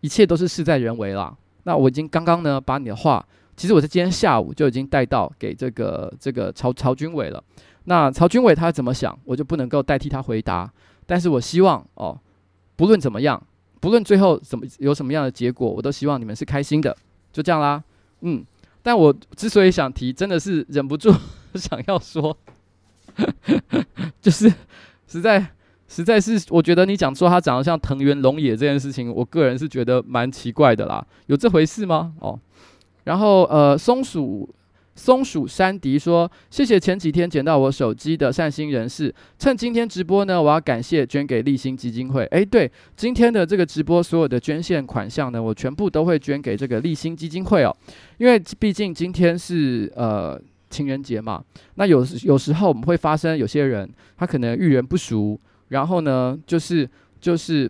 [0.02, 1.38] 一切都是事在人为啦。
[1.66, 3.24] 那我已经刚刚呢把你的话。
[3.58, 7.42] 其实我在今天下午就已经带到给这个这个曹曹军伟了。
[7.86, 10.70] 那曹军伟他怎么想，我就不能够代替他回答。
[11.06, 12.20] 但是我希望哦，
[12.76, 13.42] 不论怎么样，
[13.80, 16.96] 不论最后怎么有什么样的结果，我都希望你们是开心的。
[17.32, 17.84] 就这样啦，
[18.22, 18.44] 嗯。
[18.82, 21.12] 但我之所以想提，真的是忍不住
[21.56, 22.38] 想要说，
[24.22, 24.48] 就是
[25.08, 25.44] 实在
[25.88, 31.04] 实在是，我觉得你讲说他长得像藤原龙也这件事情，我个人是觉得蛮奇怪的啦。
[31.26, 32.14] 有这回事吗？
[32.20, 32.40] 哦。
[33.06, 34.48] 然后，呃，松鼠
[34.96, 42.24] 松鼠山迪说：“谢谢前几天捡到我手机的善心人士，趁今天直播呢，我要感谢捐给立新基金会。
[42.32, 47.76] 诶，对，今天的这个直播所有的捐献款项呢，我全部都会捐给这个立新基金会哦，
[48.18, 51.44] 因为毕竟今天是呃情人节嘛。
[51.76, 56.90] 那有有时候我们会发生有些人他可能遇人不淑，然后呢，就是
[57.20, 57.70] 就是。”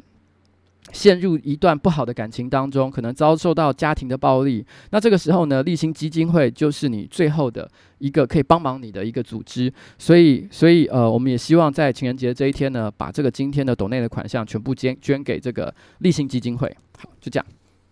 [0.94, 4.66] 陷入一段不好的感情当中，可能遭受到家庭的暴力。
[4.92, 9.72] 那这个时候呢，立新基金会就是你最后的一个可以帮忙你的一个组织。
[9.98, 16.74] 所以，所以呃，我们也希望在情人节这一天呢，把这个今天的抖内的款项全部捐捐给这个立新基金会。
[16.98, 17.46] 好，就这样。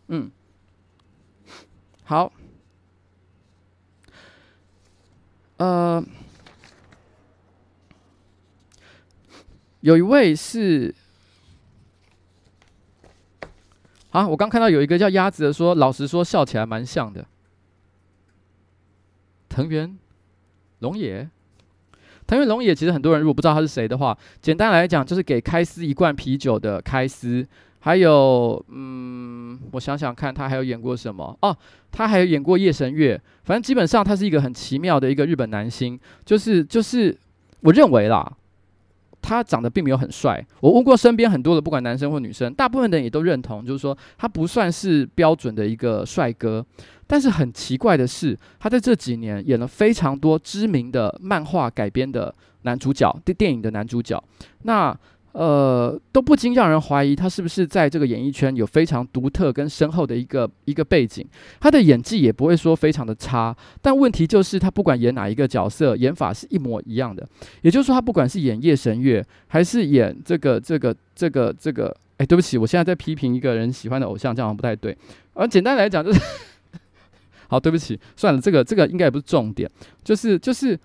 [0.07, 0.31] 嗯，
[2.03, 2.31] 好。
[5.57, 6.03] 呃，
[9.81, 10.93] 有一位是。
[14.13, 17.25] 啊，我刚看到有一个叫鸭子的说，老实说笑起来蛮像的。
[19.49, 19.97] 藤原
[20.79, 21.27] 龙也，
[22.27, 27.43] 藤原龙也其实很多人如果不知道他是谁的话，简单来讲就是给开司一罐啤酒的开司，
[27.79, 31.57] 还有嗯，我想想看他还有演过什么哦，
[31.91, 37.17] 他还有演过夜神月，反正基本上他是一个很奇妙的一个日本男星，就是就是
[37.61, 38.37] 我认为啦。
[39.23, 46.63] 他长得并没有很帅，我问过身边很多的，不管男生或女生，大部分的人也都认同，就是说他不算是标准的一个帅哥。
[47.07, 54.21] 但是很奇怪的是，他在这几年演了非常多知名的漫画改编的男主角，电电影的男主角。
[54.63, 54.95] 那
[55.33, 61.25] 呃，都不禁让人怀疑他是不是在这个演艺圈有非常独特跟深厚的一个一个背景。
[61.59, 67.27] 他的演技也不会说非常的差，但问题就是他不管演哪一个角色，演法是一模一样的。
[67.63, 74.95] 也就是说，他不管是演夜神月，还是演这个这个这个这个，哎，对不起，我现在在批评一个人喜欢的偶像，这样好像不太对。
[75.33, 76.21] 而简单来讲就是，
[77.49, 79.67] 好，对不起，算了，这个这个应该也不是重点，
[80.03, 80.79] 就是就是。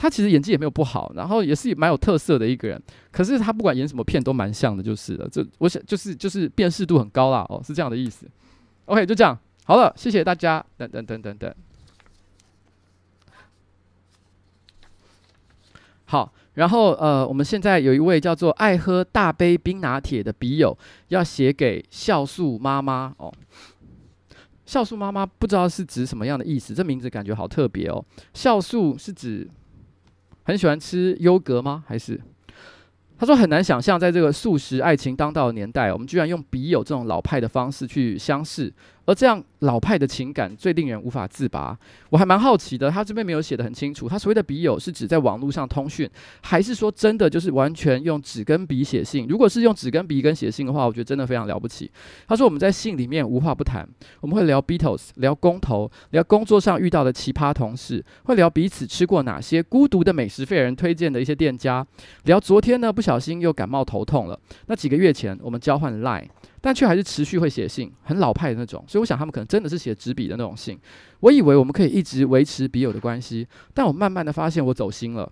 [0.00, 2.80] 他其实演技也没有不好，然后也是蛮有特色的一个人。
[3.10, 5.28] 可是他不管演什么片都蛮像的，就是了。
[5.28, 8.24] 这我想就是就是辨识度很高啦，哦，是这样的意思。
[8.84, 10.64] OK，就这样，好了，谢谢大家。
[10.76, 11.52] 等等等等等。
[16.04, 20.78] 好，然后呃，我们现在有一位叫做爱喝大杯冰拿铁的笔友
[21.08, 23.34] 要写给孝素妈妈哦。
[24.64, 28.04] 孝素妈妈不知道是指什么样的意思，这名字感觉好特别哦。
[28.32, 29.50] 孝素是指。
[30.48, 31.84] 很喜欢吃优格吗？
[31.86, 32.18] 还是
[33.18, 38.72] 他说很难想象，在这个素食爱情当道的年代，我们居然用笔友这种老派的方式去相识，
[39.08, 41.74] 而这样老派的情感最令人无法自拔。
[42.10, 46.06] 我还蛮好奇的，他这边没有写得很清楚，他所谓的笔友是指在网络上通讯，
[46.42, 49.26] 还是说真的就是完全用纸跟笔写信？
[49.26, 51.90] 如果是用纸跟笔跟写信的话，我觉得真的非常了不起。
[52.26, 53.88] 他说我们在信里面无话不谈，
[54.20, 61.86] 我们会聊 Beatles，聊公投，聊工作上遇到的奇葩同事，会聊彼此吃过哪些孤独的美食废人推荐的一些店家，
[62.24, 64.38] 聊昨天呢不小心又感冒头痛了。
[64.66, 66.26] 那几个月前我们交换 Line。
[66.60, 70.78] 但却还是持续会写信，很老派的那种，所以我想他们可能真的是写纸笔的那种信。
[71.20, 75.30] 我以为我们可以一直维持笔友的关系，但我慢慢的发现我走心了。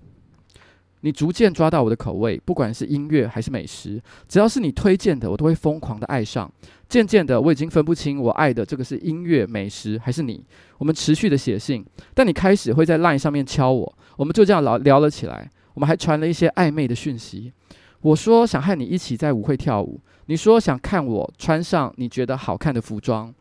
[1.02, 6.50] 你逐渐抓到我的口味，不管是音乐还是美食，只要是你推荐的，我都会疯狂的爱上。
[6.88, 10.42] 渐渐的，我已经分不清我爱的这个是音乐、美食还是你。
[10.78, 15.48] 我们持续的写信，但你开始会在 Line 上面敲我，我们就这样聊聊了起来。
[15.74, 17.52] 我们还传了一些暧昧的讯息。
[18.00, 20.00] 我说想和你一起在舞会跳舞。
[20.26, 23.32] 你说想看我穿上你觉得好看的服装，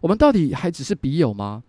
[0.00, 1.62] 我们到底还只是笔友吗？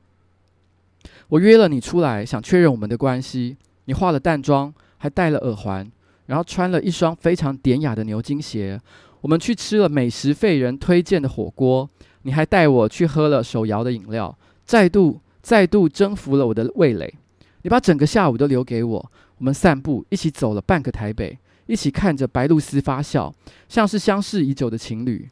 [1.29, 3.55] 我约了你出来，想确认我们的关系。
[3.85, 5.91] 你化了淡妆，还戴了耳环，
[6.27, 8.79] 然后穿了一双非常典雅的牛津鞋。
[9.21, 11.89] 我们去吃了美食废人推荐的火锅，
[12.23, 17.13] 你还带我去喝了手摇的饮料，再度再度征服了我的味蕾。
[17.61, 21.37] 你把整个下午都留给我，我们散步，一起走了半个台北。
[21.65, 23.33] 一起看着白露丝发笑，
[23.69, 25.29] 像是相识已久的情侣。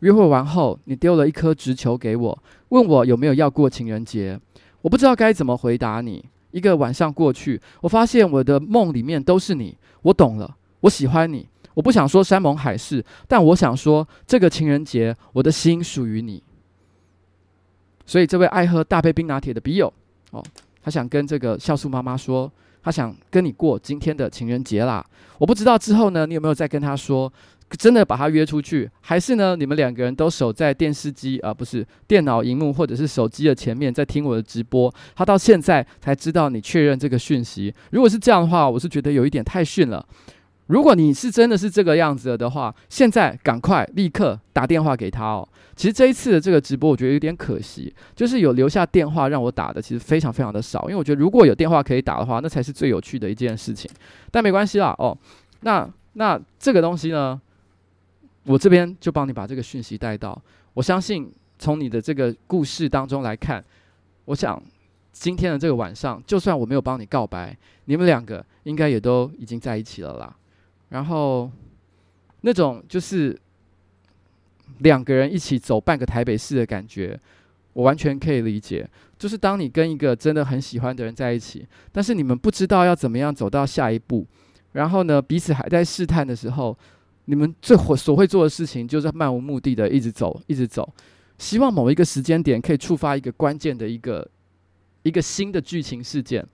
[0.00, 4.38] 约会完后，你丢了一颗直球给我，问我有没有要过情人节。
[4.80, 6.24] 我不知道该怎么回答你。
[6.50, 9.76] 一个晚上过去，我发现我的梦里面都是你。
[10.02, 11.48] 我懂了，我喜欢你。
[11.74, 16.42] 我不想说山盟海誓，但我想说，这个情人节，我的心属于你。
[18.04, 19.92] 所以，这位爱喝大杯冰拿铁的笔友，
[20.32, 20.44] 哦，
[20.82, 22.50] 他想跟这个酵素妈妈说。
[22.82, 25.04] 他想跟你过今天的情人节啦，
[25.38, 27.32] 我不知道之后呢，你有没有再跟他说，
[27.78, 34.92] 真的把他约出去，还是呢，你们两个人都守在电视机啊，不是电脑荧幕或者是手机的前面，在听我的直播。
[35.14, 37.72] 他到现在才知道你确认这个讯息。
[37.90, 40.04] 如果是这样的话，我是觉得有一点太逊了。
[40.66, 45.48] 如果你是真的是这个样子的话，现在赶快立刻打电话给他哦。
[45.74, 50.82] 其实这一次的这个直播，我觉得有点可惜，就是有留下电话让我打的，其实非常非常的少。
[50.82, 53.90] 因为我觉得如果有电话可以打的话，那才是最有趣的一件事情。
[54.30, 55.16] 但没关系啦，哦，
[55.60, 57.40] 那那这个东西呢，
[58.44, 60.40] 我这边就帮你把这个讯息带到。
[60.74, 63.64] 我相信从你的这个故事当中来看，
[64.26, 64.62] 我想
[65.10, 67.56] 今天的这个晚上，就算我没有帮你告白，
[67.86, 70.36] 你们两个应该也都已经在一起了啦。
[70.90, 71.50] 然后
[72.42, 73.38] 那种就是。
[74.82, 77.18] 两个人一起走半个台北市的感觉，
[77.72, 78.88] 我完全可以理解。
[79.18, 84.26] 就是当你跟一个真的很喜欢的人在一起，但是你们不知道要怎么样走到下一步，
[84.72, 86.76] 然后呢，彼此还在试探的时候，
[87.26, 90.92] 你们最会所会做的事情就是漫无目的的一直走，一直走，
[91.38, 94.28] 希望某一个时间点可以触发一个关键的一个
[95.04, 96.44] 一个新的剧情事件。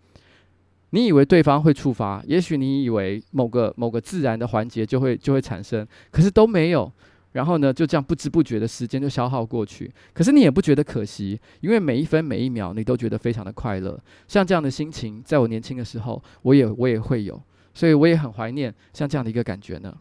[0.90, 6.92] 你以为对方会触发，也许你以为某个某个自然的环节就会就会产生，可是都没有。
[7.38, 13.96] 然后呢，就这样不知不觉的时间就消耗过去，可是你也不觉得可惜，因为每一分每一秒你都觉得非常的快乐。
[14.26, 17.40] 像这样的心情，在我年轻的时候，我也我也会有，
[17.72, 19.96] 所以我也很怀念像这样的一个感觉呢。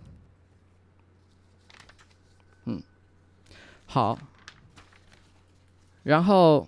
[2.66, 2.82] 嗯，
[3.86, 4.18] 好。
[6.02, 6.68] 然后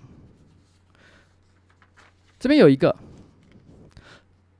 [2.39, 2.95] 这边有一个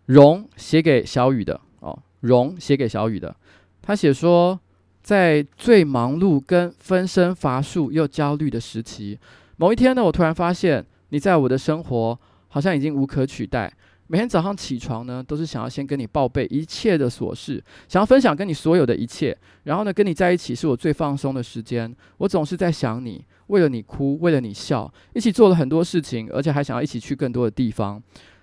[0.07, 3.35] 荣写给小雨的哦，荣写给小雨的，
[3.83, 4.59] 他写说。
[5.01, 9.17] 在最忙碌、跟分身乏术又焦虑的时期，
[9.57, 13.71] 某一天呢，我突然发现你在我的生活好像已经无可取代。
[14.11, 19.37] 每天早上起床呢，都是想要先跟你报备一切的琐事，想要分享跟你所有的一切。
[19.63, 21.95] 然后呢，跟你在一起是我最放松的时间。
[22.17, 28.01] 我总是在想你，为了你哭，为了你笑，一起做了很多事情，而且还想要一起去更多的地方。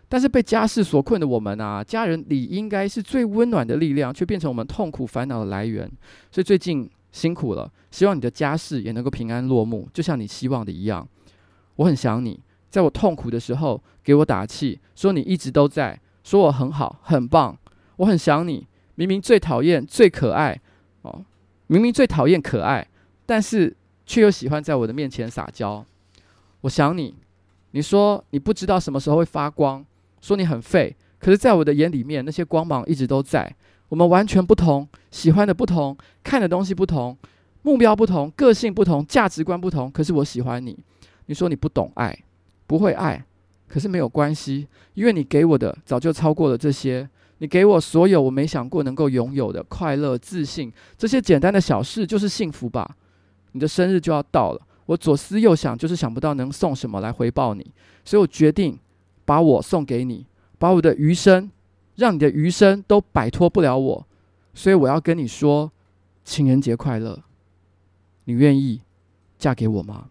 [0.09, 5.91] 但是被家事所困的我们啊，家人理应该是最温暖的力量，却变成我们痛苦烦恼的来源。
[6.31, 11.07] 所以最近辛苦了，希望你的家事也能够平安落幕，就像你希望的一样。
[11.75, 12.41] 我很想你，
[12.71, 17.59] 在我痛苦的时候给我打气，说你一直都在，说我很好很棒。
[17.97, 20.61] 我很想你，明明最讨厌最可爱
[21.03, 21.25] 哦，
[21.67, 22.87] 明明最讨厌可爱，
[23.27, 23.77] 但是
[24.07, 25.85] 却又喜欢在我的面前撒娇。
[26.61, 27.15] 我想你，
[27.73, 29.85] 你说你不知道什么时候会发光。
[30.21, 33.55] 说你很废，可是在我的眼里面，那些光芒一直都在。
[33.89, 37.17] 我们完全不同，喜欢的不同，看的东西不同，
[37.62, 39.91] 目标不同，个性不同，价值观不同。
[39.91, 40.77] 可是我喜欢你。
[41.27, 42.17] 你说你不懂爱，
[42.67, 43.25] 不会爱，
[43.69, 47.09] 可是没有关系，因为你给我的早就超过了这些。
[47.39, 52.97] 你给我所有我没想过能够拥有的快乐、自信，这些简单的小事就是幸福吧。
[53.53, 57.73] 你的生日就要到了，我左思右想，就是想不到能送什么来回报你，
[58.05, 58.79] 所以我决定
[59.27, 60.24] 把我送给你，
[60.59, 61.51] 把我的余生，
[61.97, 64.07] 让你的余生都摆脱不了我。
[64.55, 65.70] 所以我要跟你说，
[66.24, 67.22] 情人节快乐！
[68.24, 68.81] 你愿意
[69.37, 70.09] 嫁给我吗？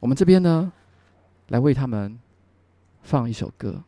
[0.00, 0.72] 我们这边呢，
[1.48, 2.18] 来为他们
[3.02, 3.84] 放一首歌。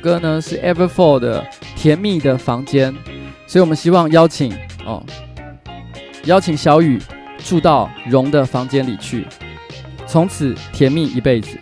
[0.00, 1.42] 歌呢是 Everfall 的
[1.76, 2.92] 《甜蜜的房间》，
[3.46, 4.52] 所以我们希望邀请
[4.84, 5.04] 哦，
[6.24, 6.98] 邀请小雨
[7.38, 9.26] 住到荣的房间里去，
[10.06, 11.58] 从此甜蜜一辈子。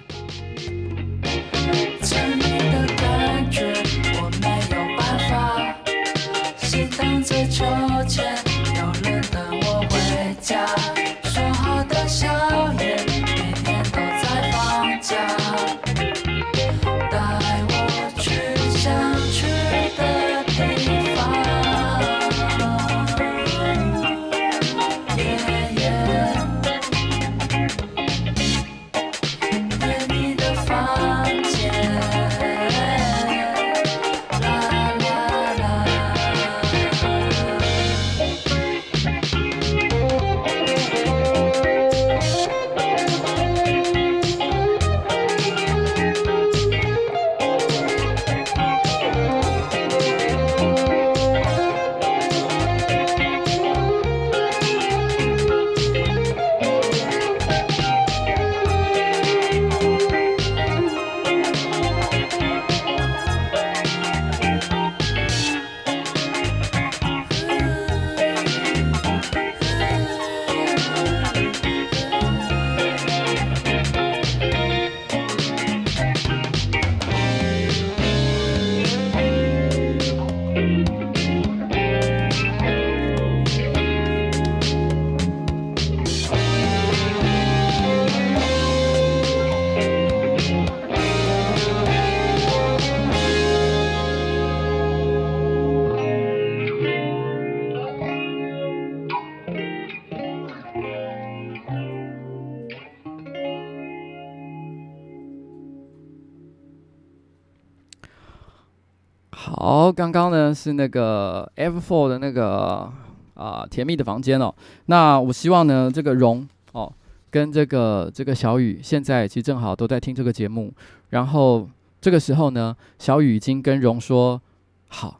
[109.98, 112.88] 刚刚呢是那个 F Four 的那个
[113.34, 114.54] 啊甜蜜的房间哦。
[114.86, 116.92] 那我希望呢这个荣哦
[117.32, 120.72] 跟这个这个小雨现在其实正好都在听这个节目，
[121.10, 121.68] 然后
[122.00, 124.40] 这个时候呢小雨已经跟荣说
[124.86, 125.18] 好，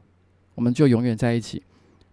[0.55, 1.61] 我们就永远在一起，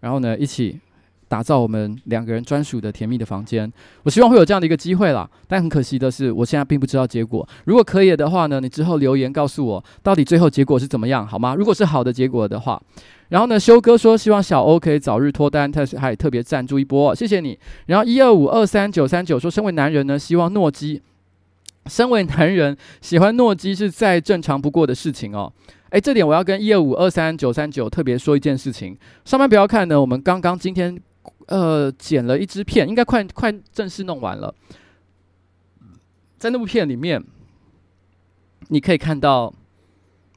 [0.00, 0.80] 然后呢一起。
[1.28, 3.70] 打造我们两个人专属的甜蜜的房间，
[4.04, 5.28] 我希望会有这样的一个机会啦。
[5.48, 7.46] 但很可惜的是，我现在并不知道结果。
[7.64, 11.54] 如果可以的话呢，你之后留言告诉我，到底最后结果是怎么样，好吗？
[11.54, 12.80] 如果是好的结果的话，
[13.28, 17.58] 然后呢，修哥说希望小欧可以早日脱单，他还特别赞助一波，谢谢你。
[17.86, 21.02] 然后一二五二三九三九说，身为男人呢，希望诺基
[21.86, 25.52] 身为男人，喜欢诺基是再正常不过的事情哦。
[25.90, 28.96] 诶，这点我要跟一二五二三九三九特别说一件事情。
[29.24, 30.98] 上班不要看呢，我们刚刚今天
[31.46, 34.54] 呃剪了一支片，应该快快正式弄完了。
[36.38, 37.22] 在那部片里面，
[38.68, 39.52] 你可以看到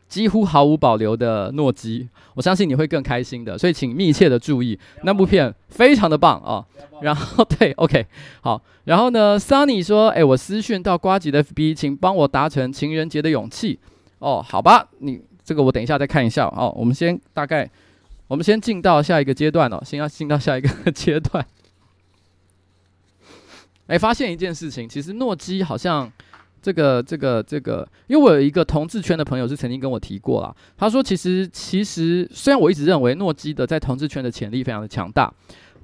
[0.08, 6.66] 几乎毫无保留的诺基，我相信你会更开心的，所以请密切的注意那部片，非常的棒啊！
[7.02, 8.06] 然后对， OK，
[8.42, 13.80] 好，然后呢，Sunny 说：“诶，我私讯到瓜吉的 FB，请帮我达成情人节的勇气。”
[14.20, 16.74] 哦，好吧，你这个我等一下再看一下哦。
[16.76, 17.70] 我们先大概，
[18.30, 21.46] 我们先进到下一个阶段哦，先要进到下一个 阶段。
[23.88, 26.12] 哎，发现一件事情，其实诺基好像
[26.62, 35.34] 这个、这个、这个，因为我有一个同志圈的朋友是曾经跟我提过啦，他说其实其实虽然我一直认为诺基的在同志圈的潜力非常的强大。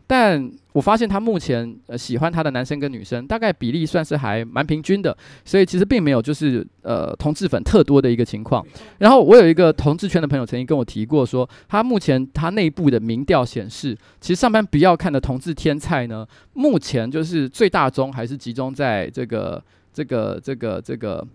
[0.08, 8.64] 但我发现他目前呃喜欢他的男生跟女生大概比例算是还蛮平均的，所以其实并没有就是呃同志粉特多的一个情况。
[9.00, 21.26] 然后我有一个同志圈的朋友曾经跟我提过说，他目前他内部的民调显示，其实上班不要看的同志天菜呢，目前就是最大宗还是集中在这个这个这个这个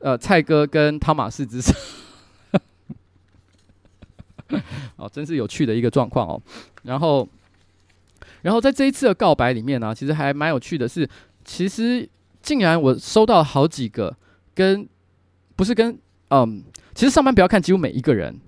[0.00, 1.76] 呃蔡哥跟汤马士之上。
[4.96, 6.40] 哦，真是有趣的一个状况哦。
[6.84, 7.28] 然后。
[8.42, 11.08] 然后在这一次的告白里面呢、其实还蛮有趣的是，
[11.44, 12.08] 其实
[12.40, 14.16] 竟然我收到了好几个
[14.54, 14.88] 跟
[15.56, 15.98] 不是跟
[16.30, 16.62] 嗯，
[16.94, 18.38] 其实上班不要看，几乎每一个人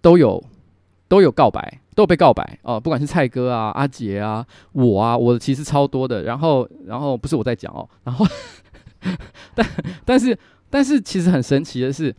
[0.00, 0.42] 都有
[1.08, 6.24] 都有告白，都有被告白哦、不管是蔡哥啊、阿杰啊、我啊，我其实超多的。
[6.24, 8.26] 然后然后不是我在讲哦，然后
[9.54, 9.66] 但
[10.04, 12.14] 但是但是其实很神奇的是，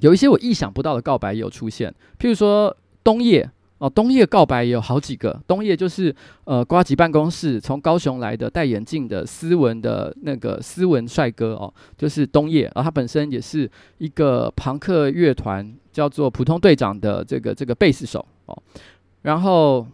[0.00, 3.50] 有一些我意想不到的告白也有出现，譬如说东叶。
[3.78, 5.40] 哦，冬夜告白也有好几个。
[5.46, 6.12] 冬夜就是
[6.44, 12.66] 呃，瓜吉办公室从高雄来的戴眼镜的斯文的那个斯文帅哥哦，就是冬夜。
[12.74, 18.62] 而、哦、他本身也是一个朋克乐团叫做普通队长的这个这个贝斯手哦。
[19.22, 19.86] 然后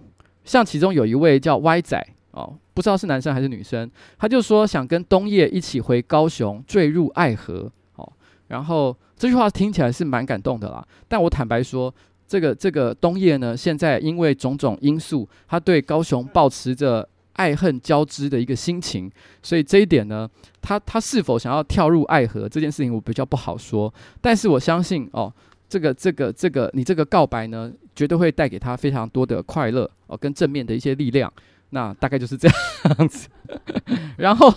[0.45, 8.13] 像其中有一位叫歪仔哦，不知道是男生还是女生，他就说想跟冬夜一起回高雄坠入爱河哦。
[8.49, 11.95] 然后这句话听起来是蛮感动的啦，但我坦白说。
[12.35, 19.09] 这个这个东叶呢，现在因为种种因素，他对高雄抱持着爱恨交织的一个心情，
[19.41, 20.29] 所以这一点呢，
[20.61, 23.95] 他他是否想要跳入爱河这件事情，我比较不好说。
[24.21, 25.33] 但是我相信哦，
[25.69, 31.33] 这个这个这个你这个告白呢，绝对会带给他非常多的快乐哦，跟正面的一些力量。
[31.71, 33.29] 那大概就是这样子。
[34.19, 34.53] 然后，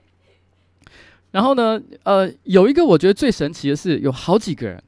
[1.30, 4.82] 然后呢，呃，有一个我觉得最神奇的是，有好几个人。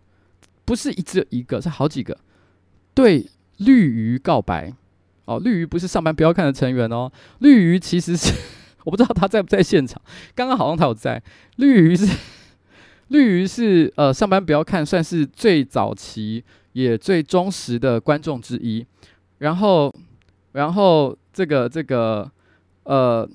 [0.66, 2.18] 不是一只一个，是好几个。
[2.92, 3.26] 对
[3.58, 4.72] 绿鱼告白
[5.24, 7.10] 哦，绿鱼不是上班不要看的成员哦。
[7.38, 8.34] 绿鱼其实是
[8.84, 10.02] 我不知道他在不在现场，
[10.34, 11.22] 刚刚好像他有在。
[11.56, 12.14] 绿鱼是
[13.08, 18.84] 绿鱼是呃上班不要看，算是最早期也最忠实的观众之一。
[19.38, 19.94] 然后，
[20.52, 22.30] 然后这个这个
[22.82, 23.26] 呃。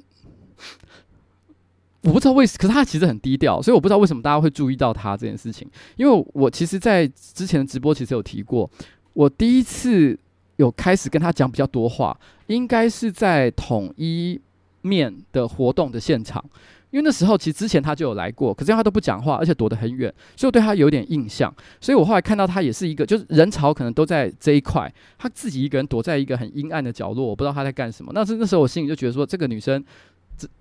[2.03, 5.69] 我不知道为什，可是他其实很低调，所以我不知道为什么大家会注意到他这件事情。
[5.97, 8.67] 因为我其实，在之前的直播其实有提过，
[9.13, 10.17] 我第一次
[10.55, 14.41] 有开始跟他讲比较多话，应该是在统一
[14.81, 16.43] 面的活动的现场，
[16.89, 21.53] 因为那时候其实之前他就有来过，可是他都不讲话，而且躲得很远，所以我对他有点印象。
[21.79, 28.11] 所以我后来看到他也是一个，就是人潮可能都在这一块，他自己一个人躲在一个很阴暗的角落，我不知道他在干什么。
[28.15, 29.85] 那是那时候我心里就觉得说，这个女生。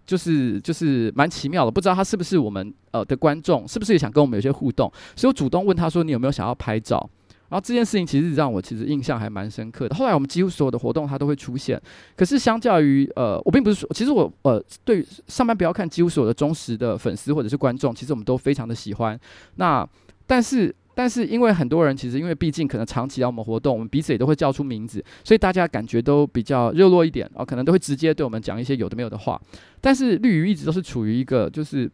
[0.06, 4.90] 就是就是蛮奇妙的，不知道他是不是我们呃的观众，是不是也想跟我们有些互动？
[5.16, 6.98] 所以我主动问他说：“你有没有想要拍照？”
[7.48, 9.94] 然后这件事情其实让我其实印象还蛮深刻的。
[9.96, 11.80] 后来我们几乎所有的活动他都会出现，
[12.16, 19.18] 可是相较于呃，我并不是说，其实我呃对上班不要看几乎所有的忠实的粉丝或者是观众，其实我们都非常的喜欢。
[19.56, 19.88] 那
[20.26, 20.74] 但是。
[20.95, 29.41] 但是因为很多人其实因为毕竟可能长期要我们活动，我们彼此也都会叫出名字，所以大家感觉都比较热络一点哦，可能都会直接对我们讲一些有的没有的话。
[29.80, 31.91] 但是绿鱼一直都是处于一个就是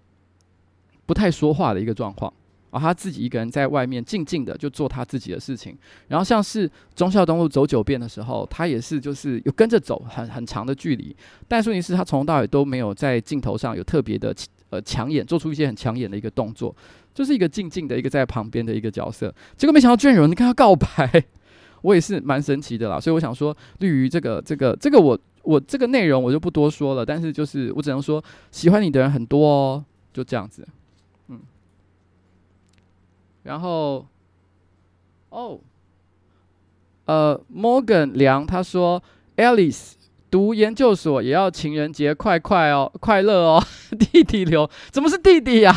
[1.05, 2.33] 不太说话的一个状况
[2.71, 5.77] 啊，他自己一个人在外面静静的就做他自己的事情。
[6.09, 11.15] 然后像是忠孝东路走九遍的时候，他也是就是有跟着走很很长的距离，
[11.47, 14.35] 但问题是他从头到尾都没有在镜头上有特别的
[14.71, 16.75] 呃抢眼，做出一些很抢眼的一个动作。
[17.17, 21.25] 就是一个静静的一个在旁边的一个角色，结果没想到居然有人跟他告白，
[21.81, 23.01] 我也是蛮神奇的啦。
[23.01, 30.69] 所以我想说，对于这个这个这个我我这个内容我就不多说了，但是就是我只能说喜欢你的人很多哦，就这样子，
[31.29, 31.41] 嗯。
[33.45, 34.07] 然后，
[35.31, 35.59] 哦，
[37.07, 39.03] 呃，Morgan 梁他说
[39.37, 39.93] ，Alice
[40.31, 43.65] 读研究所也要情人节快快哦，快乐哦，
[43.97, 45.75] 弟弟留，怎么是弟弟呀、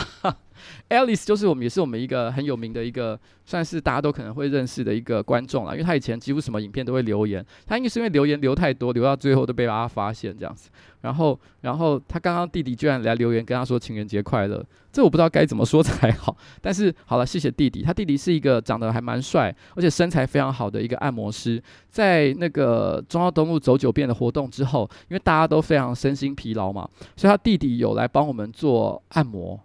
[0.90, 5.74] Alice 就是我们，也是我们一个很有名的一个，算是大家都可能会认识的一个观众了。
[5.74, 10.70] 因为他以前几乎什么影片都会留言，他应该是因为留言留太多，留到最后都被大家发现这样子。
[11.02, 16.36] 然后，然后他刚刚弟弟居然来留言跟他说情人节快乐，这我不知道该怎么说才好。
[16.60, 17.84] 但是好了，谢谢弟弟。
[17.84, 21.62] 他弟弟是一个长得还蛮帅，而且身材非常好的一个按摩师。
[21.88, 29.58] 在那个忠孝东路走九遍的活动之后，因为大家都非常身心疲劳嘛，所以他弟弟有来帮我们做按摩。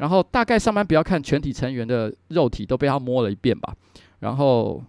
[0.00, 3.76] 然后大概上班不要看全体成员的肉体都被他摸了一遍吧，
[4.20, 4.82] 然后，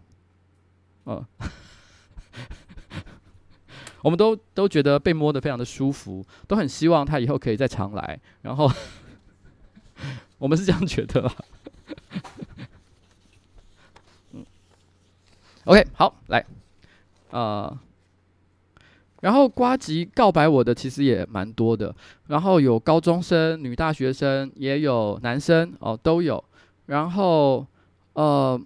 [1.06, 1.22] 嗯，
[4.04, 8.18] 我们都都觉得被摸得非常的舒服，都很希望他以后可以再常来。
[8.42, 8.72] 然后，
[10.40, 11.36] 我们是这样觉得啦。
[14.32, 14.46] 嗯
[15.66, 16.46] ，OK，好，来，
[17.32, 17.78] 啊、
[19.22, 21.96] 然后瓜吉告白我的其实也蛮多的，
[22.28, 26.44] 然后有高中生、女大学生，也有男生哦，都有。
[26.86, 27.66] 然后，
[28.14, 28.62] 呃。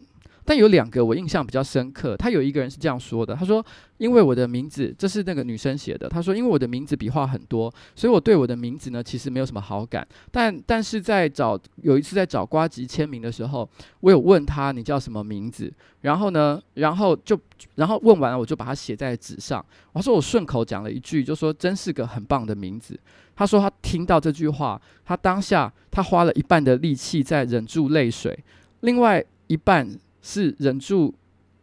[0.48, 3.66] 但有两个我印象比较深刻，他有一个人是这样说的，他说
[3.98, 6.08] ：“因为我的名字，这是那个女生写的。
[6.08, 10.08] 他说，因为我的名字笔画很多，所以我对我的名字呢其实没有什么好感。
[10.32, 13.68] 但但是在找有一次在找瓜吉签名的时候，
[14.02, 17.36] 我有问他你叫什么名字，然后呢，然后就
[17.74, 19.66] 然后问完了，我就把它写在纸上。
[19.94, 22.96] 我说我顺口讲了一句，就说真是个很棒的名字。
[23.36, 28.38] 他说他听到这句话，他当下他花了一半的力气在忍住泪水，
[28.82, 29.90] 另外一半。”
[30.28, 31.14] 是忍住，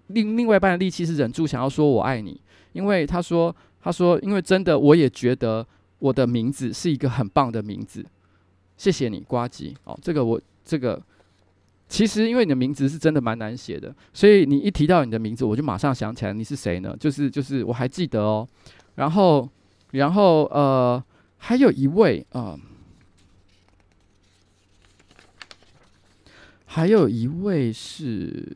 [0.06, 2.40] 另另外一半的力气是忍住想要说我爱你，
[2.74, 5.66] 因为他说他说因为真的我也觉得
[5.98, 8.06] 我的名字是一个很棒的名字，
[8.76, 11.02] 谢谢你呱吉哦，这个我这个
[11.88, 16.96] 其实因为你的名字是真的蛮难写的，所以你一提到你的名字，我就马上想起来你是谁呢？
[17.00, 18.46] 就是就是我还记得哦，
[18.94, 19.48] 然后
[19.90, 21.02] 然后呃
[21.38, 22.56] 还有一位啊。
[26.74, 28.50] 还有一位是，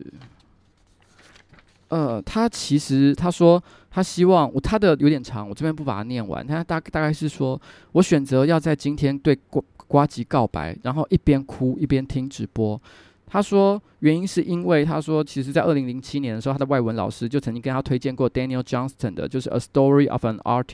[1.89, 6.45] 呃，他其实他说他希望我他的有点长，我这边不把它念完。
[6.47, 7.61] 他大大概是说
[7.93, 12.81] 我选择要在今天对瓜瓜吉告白，然后一边哭一边听直播。
[13.27, 20.65] 他说，原因是因为他说，其实，在二零零七年的时候，他的外文老师就曾经跟他推荐过 Daniel Johnston 的，就是《A Story of an Artist》，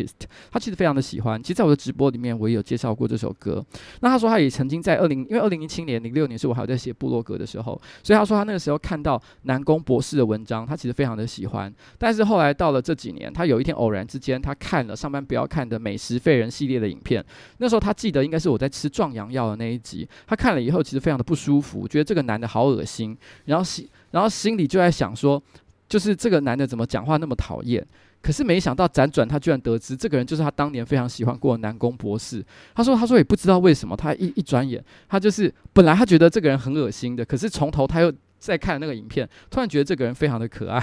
[0.51, 1.41] 他其实非常的喜欢。
[1.41, 3.64] 其实，在我的直播里面，我也有介绍过这首歌。
[4.01, 11.73] 那他说，他也曾经在二零，因为二零零七年、零六年是我还在写部落格的时候，所以他说他那个时候看到南宫博士的文章，他其实非常的喜欢。
[11.99, 17.25] 但是后来到了这几年，他有一天偶然之间，他看了《上班不要看的美食废人》系列的影片。
[17.59, 23.12] 那时候他记得应该是我在吃壮阳药的那一集，他看了以后，其实非常的不舒服，觉得这个男的好恶心。
[23.45, 25.43] 然后心，然后心里就在想说，
[25.89, 27.85] 就是这个男的怎么讲话那么讨厌？
[28.21, 32.45] 可是没想到辗转，他居然得知这个人就是他当年非常喜欢过的南宫博士。
[32.73, 40.81] 他说，他说也不知道为什么，他一一转眼，他就是本来他觉得这个人很恶心的，可是从头他又再看那个影片，突然觉得这个人非常的可爱。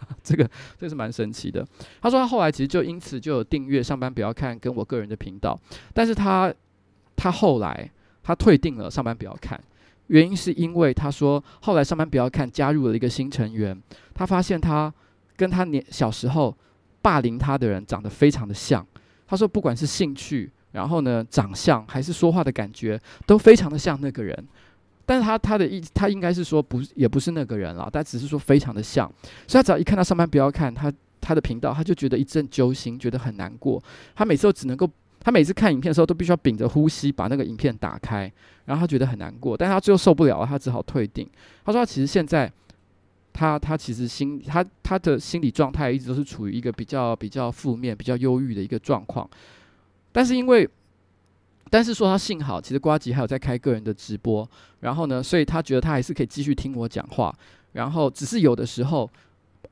[0.24, 0.42] 这个
[0.78, 1.64] 这个是蛮神奇的。
[2.00, 5.56] 他说他后来其实就因此就有订阅上班不要看跟我个人的频道，
[5.94, 6.52] 但是他
[7.14, 7.88] 他后来
[8.22, 9.60] 他退订了上班不要看。
[10.10, 13.80] 原因是因为他说，后来上班不要看加入了一个新成员，
[14.12, 14.92] 他发现他
[15.36, 16.54] 跟他年小时候
[17.00, 18.84] 霸凌他的人长得非常的像。
[19.28, 24.36] 他说，不管是兴趣，然后呢长相，还是说话的感觉，都非常的像那个人。
[25.06, 29.06] 但是他他的意他应该是说不也不是那个人了，但只是说非常的像。
[29.46, 33.80] 所以他只要一看到上班不要看他他的频道，他就觉得一阵揪心，觉得很难过。
[34.16, 34.90] 他每次都只能够。
[35.22, 38.32] 他每次看影片的时候都必须要屏着呼吸把那个影片打开，
[38.64, 41.28] 然后他觉得很难过，但他最后受不了了，他只好退订。
[41.64, 42.50] 他说他其实现在，
[43.32, 49.28] 他他其实心他他的心理状态一直都是处于一个比较比较负面、比较忧郁的一个状况。
[50.10, 50.68] 但是因为，
[51.68, 54.48] 但是说他幸好，其实瓜吉还有在开个人的直播，
[54.80, 57.32] 然后呢，所以他觉得他还是可以继续听我讲话。
[57.72, 59.08] 然后只是有的时候，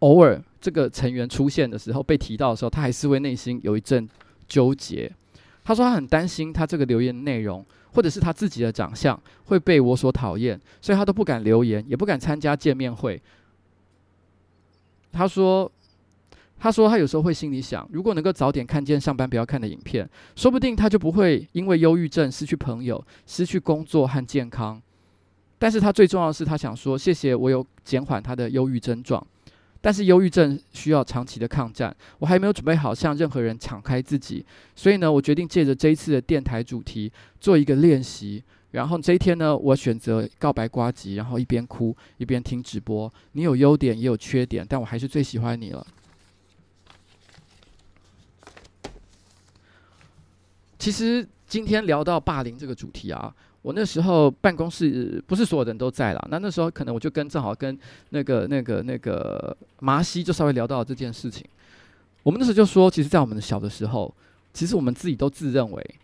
[0.01, 4.09] 偶尔这个成员出现的时候被提到的时候，他还是会内心有一阵
[4.47, 5.11] 纠结。
[5.69, 7.62] 他说他很担心他这个留言内容，
[7.93, 13.21] 或者是他自己的长相会被我所讨厌，所以他都不敢留言，也不敢参加见面会。
[15.12, 15.71] 他说，
[16.59, 24.81] 他说他有时候会心里想，如果能够早点看见上班不要看的影片，说不定他就不会因为忧郁症失去朋友、失去工作和健康。
[25.59, 29.23] 但是他最重要的是，他想说谢谢我有减缓他的忧郁症状。
[29.81, 38.43] 但是忧郁症需要长期的抗战，我还没有准备好向任何人敞开自己，所以呢，我决定借着这一次的电台主题做一个练习。
[38.72, 43.11] 然后这一天呢，我选择告白瓜吉，然后一边哭一边听直播。
[43.33, 45.87] 你有优点也有缺点，但我还是最喜欢你了。
[50.79, 57.77] 其实今天聊到霸凌这个主题啊，我那时候办公室不是所有人都在啦，那那时候可能我就跟正好跟
[58.11, 61.45] 那个那个那个麻西就稍微聊到这件事情。
[62.23, 64.15] 我们那时候就说，其实，在我们小的时候，
[64.53, 65.95] 其实我们自己都自认为。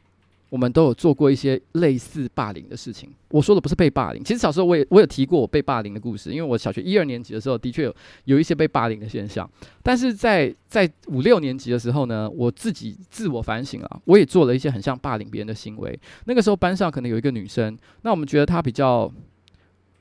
[0.55, 3.11] 我们都有做过一些类似霸凌的事情。
[3.31, 7.97] 我说的不是被霸凌，其实小时候我也我有提过我被霸凌的故事，因为我小学一二年级的时候的确有
[8.27, 9.51] 有一些被霸凌的现象。
[9.83, 15.99] 但是在在五六年级的时候呢，我自己自我反省了，我也做了一些很像霸凌别人的行为。
[16.27, 19.13] 那个时候班上可能有一个女生，那我们觉得她比较，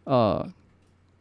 [0.04, 0.48] 呃。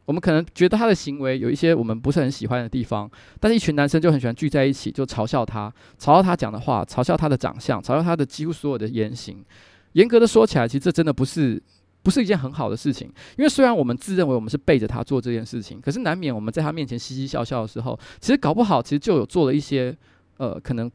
[0.04, 9.44] 我们可能觉得他的行为有一些我们不是很喜欢的地方，但是一群男生就很喜欢聚在一起，就嘲笑他，嘲笑他讲的话，嘲笑他的长相，嘲笑他的几乎所有的言行。
[9.92, 11.62] 严格的说起来，其实这真的不是
[12.02, 13.06] 不是一件很好的事情。
[13.36, 19.96] 因为虽然我们自认为我们是背着他做这件事情，可是难免我们在他面前嘻嘻笑笑的时候，其实搞不好其实就有做了一些
[20.38, 20.90] 呃可能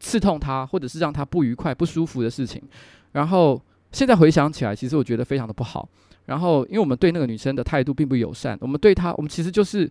[0.00, 2.62] 刺痛他，或者是让他不愉快、不舒服的事情。
[3.12, 3.60] 然后
[3.92, 5.88] 现在回想起来，其实我觉得非常的不好。
[6.28, 9.90] 然后，因为我们对那个女生的态度并不友善，我们对她，我们其实就是，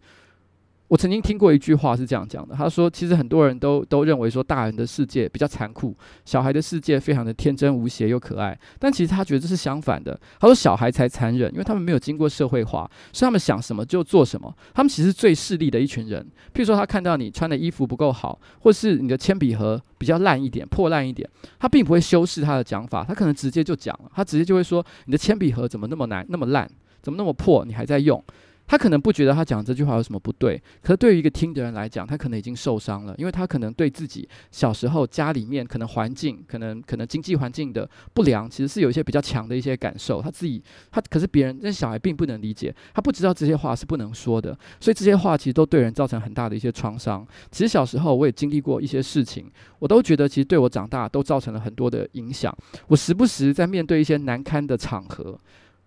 [0.88, 10.18] 我曾经听过一句话是这样讲的，他说，其实很多人都都认为说，大人的世界比较残酷，小孩的世界非常的天真无邪又可爱，但其实他觉得这是相反的。
[10.40, 16.26] 他说，小孩才残忍，因为他们没有经过社会化，所以他们想什么就做什么，他们其实最势利的一群人。
[16.54, 21.30] 譬如说，他看到你穿的衣服不够好，或是你的铅笔盒比较烂一点、破烂一点，
[21.60, 26.66] 他并不会修饰他的讲法，他可能直接就讲了，他直接就会说：“你的铅笔盒怎么那么难、那么烂，
[27.02, 28.24] 怎么那么破，你还在用？”
[28.68, 40.22] 他可能不觉得他讲这句话有什么不对，可是对于一个听的人来讲，他可能已经受伤了，因为他可能对自己小时候家里面可能环境、可能可能经济环境的不良，其实是有一些比较强的一些感受。
[40.22, 40.62] 他自己
[40.92, 44.50] 他可是别人那小孩并不能理解，他不知道这些话是不能说的，
[44.82, 47.26] 所以这些话其实都对人造成很大的一些创伤。
[47.50, 49.50] 其实小时候我也经历过一些事情，
[49.80, 52.54] 我都觉得其实对我长大都造成了很多的影响。
[52.88, 55.40] 我时不时在面对一些难堪的场合，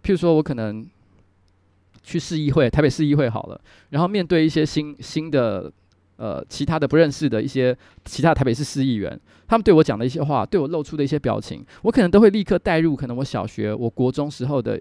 [0.02, 0.86] 譬如说我可能。
[2.02, 5.70] 去市议会，台北市议会好了，然后面对一些新新的
[6.16, 14.80] 呃其他的不认识的一些其他台北市市议员，他们对我讲的一些话，对我露出的一些表情，我可能都会立刻带入可能我小学、我国中时候的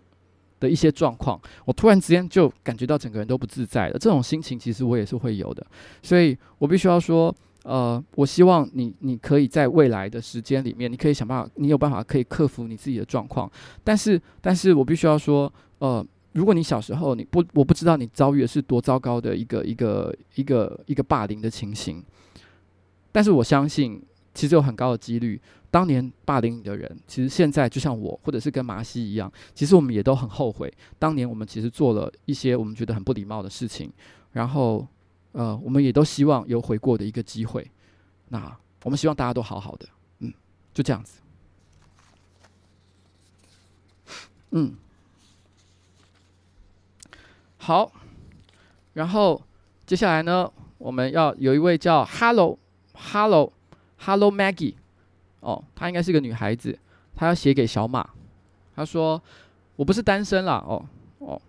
[0.59, 3.99] 的一些状况，我突然之间就感觉到整个人都不自在了。
[3.99, 5.65] 这种心情其实我也是会有的，
[6.01, 13.49] 所以我必须要说，呃，我希望你你可以在未来的时间里面，你可以想办法，你有办法可以克服你自己的状况，
[13.83, 16.05] 但是但是我必须要说，呃。
[16.33, 22.03] 如果你小时候你不，我不知道你遭遇的是多糟糕的一个一个一个一个霸凌的情形，
[23.11, 23.99] 但是我相信，
[24.33, 33.91] 其实有很高的几率，当年霸凌你的人，其实现在就像我，或者是跟麻西一样，其实我们也都很后悔，当年我们其实做了一些我们觉得很不礼貌的事情，
[34.33, 34.87] 然后，
[35.31, 37.69] 呃，我们也都希望有悔过的一个机会。
[38.27, 40.31] 那我们希望大家都好好的，嗯，
[40.75, 41.19] 就这样子，
[44.51, 44.75] 嗯。
[47.61, 47.91] 好，
[48.93, 49.39] 然后
[49.85, 52.57] 接下来呢，我们要有一位叫 Hello
[52.93, 53.51] Hello
[53.97, 54.75] Hello Maggie，
[55.41, 56.77] 哦，她应该是个女孩子，
[57.15, 58.09] 她要写给小马，
[58.75, 59.21] 她说
[59.75, 60.83] 我不是单身啦，哦
[61.19, 61.39] 哦，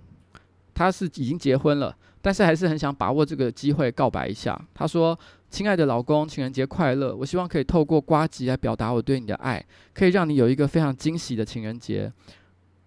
[0.74, 4.61] 她是已经结婚了，但是还是很想把握这个机会告白一下。
[4.74, 7.14] 她说：“亲爱的老公，情人节快乐！
[7.14, 12.12] 我希望可以透过瓜吉来表达我对你的爱，可以让你有一个非常惊喜的情人节。”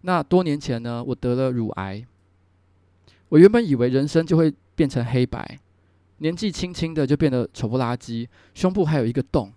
[0.05, 2.05] 那多年前呢，我得了乳癌。
[3.33, 5.59] 我原本以为人生就会变成黑白，
[6.19, 9.51] 年纪轻轻的就变得丑不拉几，胸部还有一个洞，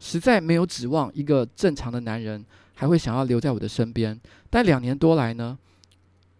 [0.00, 2.44] 实在没有指望一个正常的男人
[2.74, 4.20] 还会想要留在我的身边。
[4.50, 5.56] 但两年多来呢，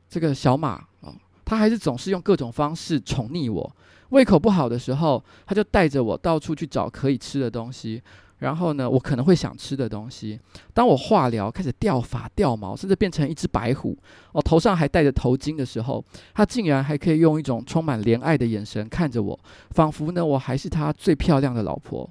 [0.09, 0.71] 这个小马
[1.03, 1.15] 啊、
[1.45, 3.77] 他还是总是用各种方式宠溺我。
[4.09, 8.03] 胃口不好的时候，他就带着我到处去找可以吃的东西。
[8.43, 10.39] 然后呢，我可能会想吃的东西。
[10.75, 13.97] 当我化疗开始掉发掉毛，甚至变成一只白虎，
[14.33, 19.39] 哦，头上还戴着头巾的时候，他竟然还可以用一种充满怜爱的眼神看着我，
[19.71, 22.09] 仿佛呢我还是他最漂亮的老婆。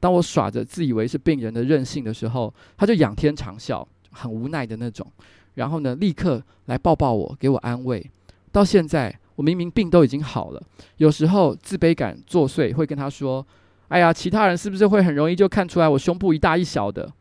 [0.00, 5.06] 当我耍着自以为是病人的任性的时候，他就仰天长啸，很无奈的那种。
[5.54, 8.10] 然后呢，立刻来抱抱我，给我安慰。
[8.50, 10.62] 到现在，我明明病都已经好了，
[10.96, 13.46] 有时候自卑感作祟，会跟他说。
[13.94, 17.12] 哎呀，其他人是不是会很容易就看出来我胸部一大一小的？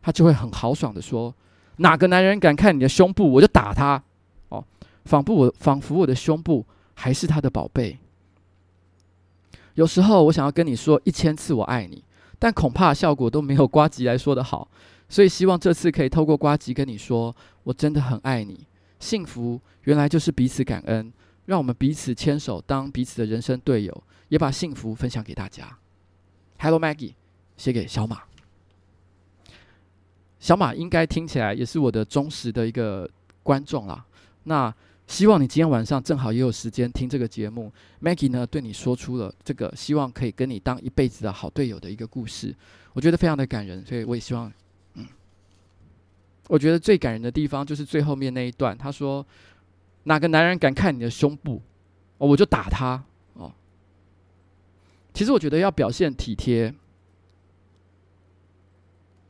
[0.00, 1.34] 他就会很豪爽的说
[1.76, 4.02] ：“哪个男人敢看你的胸部，我就打他。”
[4.48, 4.64] 哦，
[5.04, 6.64] 仿佛我仿佛我的胸部
[6.94, 7.98] 还是他的宝贝。
[9.74, 12.02] 有时候我想要跟你说一千次我爱你，
[12.38, 14.66] 但恐怕效果都没有呱吉来说的好。
[15.10, 18.66] 所以希望这次可以透过呱吉跟你说，我真的很爱你。
[19.00, 21.12] 幸福原来就是彼此感恩，
[21.44, 25.76] 让我们彼此牵手当彼此的人生队友，也把幸福分享给大家。
[26.58, 27.14] Hello Maggie，
[27.56, 28.22] 写给小马。
[30.38, 33.08] 小马应该听起来也是我的忠实的一个
[33.42, 34.04] 观众啦。
[34.44, 34.72] 那
[35.06, 37.72] 希望你今天晚上正好也有时间听这个节目。
[38.00, 42.54] Maggie 呢，对你说出了这个希望可以跟你当一辈子的好队友的一个故事，
[42.92, 44.52] 我觉得非常的感人，所以我也希望，
[44.94, 45.06] 嗯，
[46.48, 49.24] 我觉得最感人的地方就是最后面那一段，他说
[50.04, 51.60] ：“哪个男人敢看你的胸部，
[52.18, 53.02] 我就打他。”
[55.16, 56.74] 其实我觉得要表现体贴，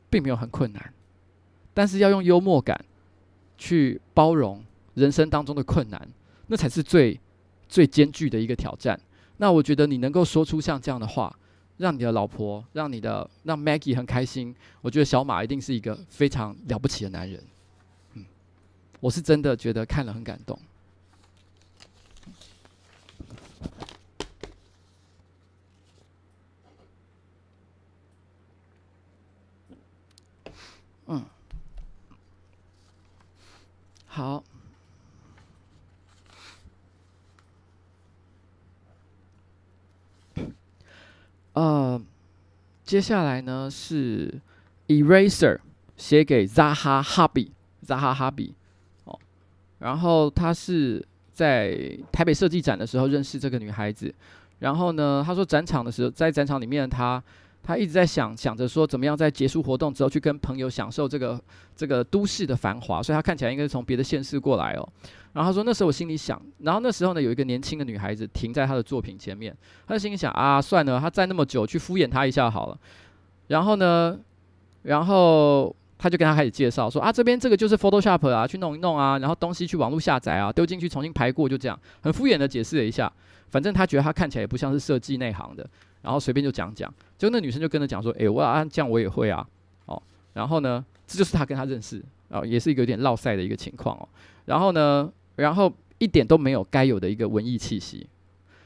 [0.09, 0.93] 并没有很困难，
[1.73, 2.83] 但是要用幽默感
[3.57, 4.61] 去包容。
[4.95, 6.05] 人生当中的困难，
[6.47, 7.17] 那才是最
[7.69, 8.99] 最艰巨的一个挑战。
[9.37, 11.33] 那我觉得你能够说出像这样的话，
[11.77, 14.53] 让你的老婆，让你的让 Maggie 很开心。
[14.81, 17.41] 我觉得小马一定是一个非常了不起的男人。
[18.15, 18.25] 嗯，
[18.99, 20.59] 我是真的觉得看了很感动。
[31.07, 31.23] 嗯，
[34.07, 34.43] 好。
[41.53, 41.99] 呃，
[42.83, 44.39] 接下来呢是
[44.87, 45.59] Eraser
[45.95, 47.51] 写给 zaha habi
[47.85, 48.51] zaha habi
[49.05, 49.17] 哦，
[49.79, 51.03] 然后他是
[51.33, 54.13] 在台北设计展的时候认识这个女孩子，
[54.59, 57.23] 然后呢，他说展场的时候，在展场里面他。
[57.67, 61.37] 他一直在想想着说，怎么样在结束活动之后去跟朋友享受这个
[61.75, 64.89] 这个都市的繁华，所以他看起来应该是从别的县市过来哦。
[65.33, 69.53] 然后他说那时候我心里想，然后那时候呢有一个年轻的女孩子停在他的作品前面，
[69.85, 72.79] 他心里想啊，算了，他站那么久，去敷衍他一下好了。
[73.47, 74.17] 然后呢，
[74.83, 83.11] 然后他就跟他开始介绍说啊，这边这个就是 Photoshop 啊，去弄一弄啊，然后东西去网络下载啊，丢进去重新排过，就这样，很敷衍的解释了一下。
[83.49, 85.67] 反正他觉得他看起来也不像是设计内行的。
[86.03, 89.45] 然后随便就讲讲，就那女生就跟着讲说：“诶，我啊这样我也会啊，
[89.87, 90.01] 哦，
[90.33, 94.07] 然后呢，这就是他跟他认识，哦，也是一个有点落赛的一个情况哦。
[94.45, 98.07] 然后呢，然后一点都没有该有的一个文艺气息。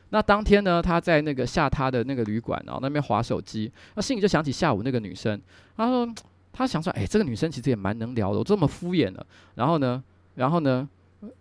[0.09, 5.39] 那当天呢，他在那个下榻的那个旅馆，然后那边滑手机，那心里就想起下午那个女生。
[5.77, 6.07] 他说
[6.52, 9.26] 他想说，诶，这个女生其实也蛮能聊的，我这么敷衍了。
[9.56, 10.04] 然后呢，
[10.36, 10.88] 然后呢，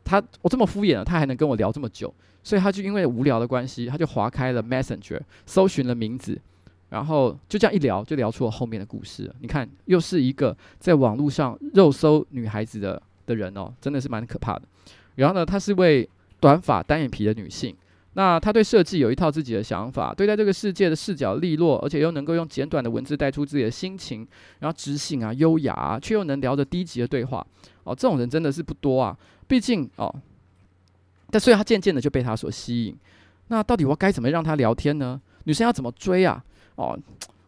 [0.05, 6.41] 他我这么敷衍了，他还能跟我聊这么久。”所以他就因为无聊的关系，他就划开了 Messenger，搜寻了名字，
[6.89, 9.31] 然后就这样一聊，就聊出了后面的故事。
[9.41, 14.63] 你看，又是一个在网络上肉搜女孩子的的人哦，真的是蛮可怕的。
[15.17, 16.09] 然后呢，她是位
[16.41, 17.77] 短发单眼皮的女性，
[18.15, 24.27] 那他对设计有一套自己的想法，对待这个世界的视角利落，而且又能够用简短的文字带出自己的心情，
[24.59, 27.47] 然后知性啊、优雅啊，却又能聊着低级的对话
[27.85, 29.17] 哦，这种人真的是不多啊。
[29.47, 30.13] 毕竟哦。
[31.31, 32.97] 但所以他渐渐的就被他所吸引，
[33.47, 35.21] 那到底我该怎么让他聊天呢？
[35.45, 36.43] 女生要怎么追啊？
[36.75, 36.99] 哦，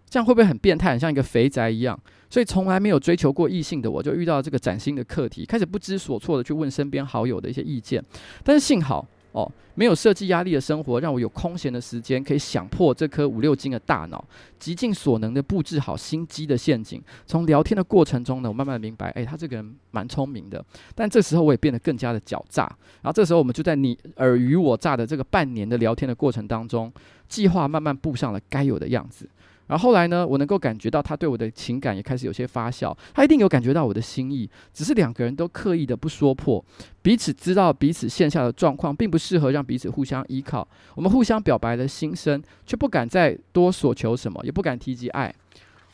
[0.08, 1.98] 这样会不会很变态，很像一个肥宅一样？
[2.30, 8.00] 所以从来没有追求过异性的我，就遇到这个崭新的课题，开始不知所措的去问身边好友的一些意见。
[8.44, 9.04] 但是幸好。
[9.32, 14.22] 哦，没有设计压力的生活，让我有空闲的时间，可以想破这颗五六斤的大脑，
[14.58, 17.02] 极尽所能的布置好心机的陷阱。
[17.26, 20.64] 从聊天的过程中呢，我慢慢明白，哎，他这个人蛮聪明的。
[20.94, 22.64] 但这时候我也变得更加的狡诈。
[23.00, 26.92] 然后这时候我们就在你尔虞我诈的这个半年的聊天的过程当中，
[27.26, 29.26] 计划慢慢步上了该有的样子。
[29.68, 36.62] 然后后来呢，我能够感觉到他对我的情感也开始有些发酵，他一定有感觉到我的心意，只是两个人都刻意的不说破，
[37.00, 45.34] 彼此知道彼此现下的状况并不适合让彼此互相依靠，我们互相表白了心声，却不敢再多索求什么，也不敢提及爱，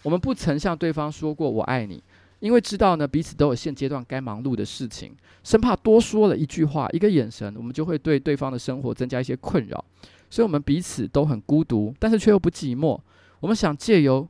[0.03, 2.03] 我们不曾向对方说过我爱你，
[2.41, 5.15] 因为知道呢彼此都有现阶段该忙碌的事情，
[5.45, 9.85] 生怕多说了一句话，一个眼神，我们就会对对方的生活增加一些困扰，
[10.29, 12.99] 所以我们彼此都很孤独，但是却又不寂寞。
[13.41, 14.27] 我们想借由，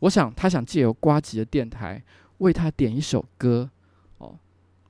[0.00, 2.02] 我想他想借由瓜吉的电台
[2.38, 3.68] 为他点一首歌，
[4.18, 4.34] 哦，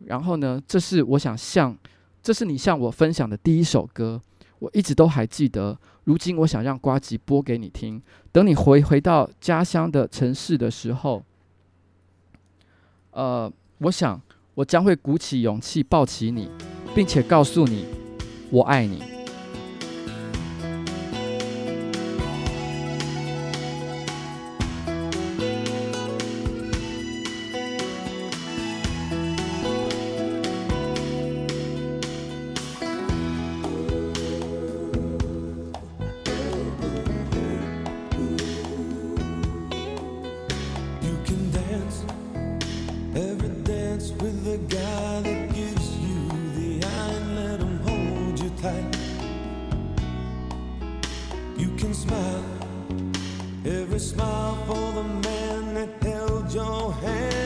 [0.05, 1.77] 然后呢，这是我想向，
[2.23, 4.21] 这是你向我分享的第一首歌，
[4.59, 5.79] 我一直都还记得。
[6.05, 11.25] 如今我想让瓜吉播给你听，等你回回到家乡的城市的时候，
[13.11, 14.21] 呃，我想
[14.55, 16.49] 我将会鼓起勇气抱起你，
[16.95, 17.87] 并且告诉你，
[18.51, 19.16] 我爱你。
[51.59, 52.45] You can smile,
[53.65, 57.46] every smile for the man that held your hand.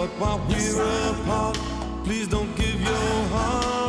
[0.00, 1.58] But while we're apart,
[2.04, 3.79] please don't give your heart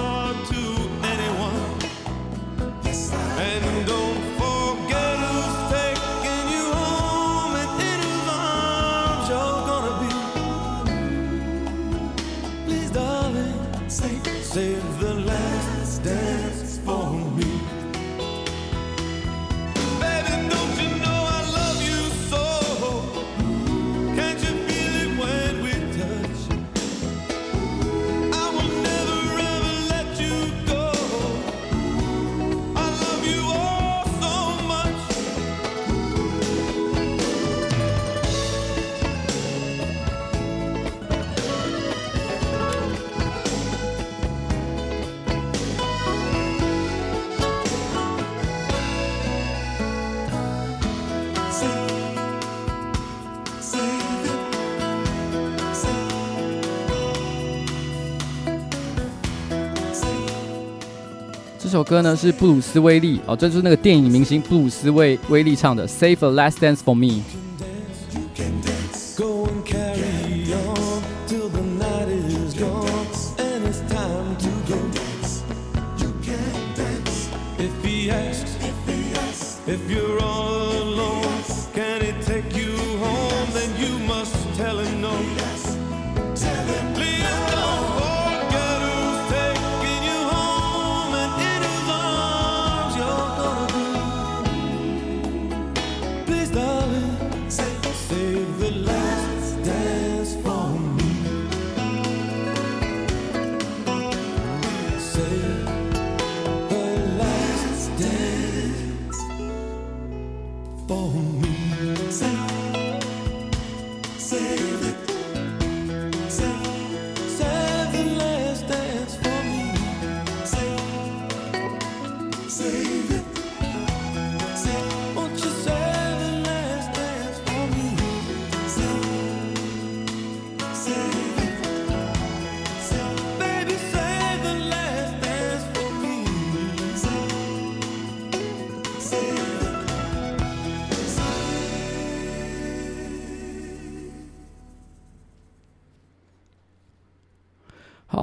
[61.91, 67.07] 歌呢是布鲁斯威利哦，这就是那个电影明星布鲁斯威威利唱的《Save a Last Dance for Me》。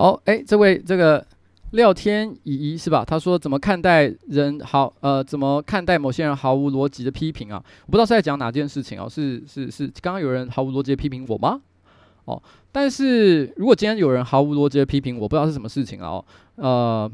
[0.08, 1.22] 好，哎，这位这个
[1.72, 3.04] 廖天怡是吧？
[3.04, 7.62] 他说怎么看待人好呃，怎么看待某些人毫无逻辑的批评啊？
[7.84, 11.60] 我不知道是在讲哪件事情哦，是是是，刚刚有人毫无逻辑的批评我吗？
[12.24, 16.08] 哦，但是如果今天有人毫无逻辑的批评我，不知道是什么事情啊？
[16.08, 16.24] 哦，
[16.56, 17.10] 呃，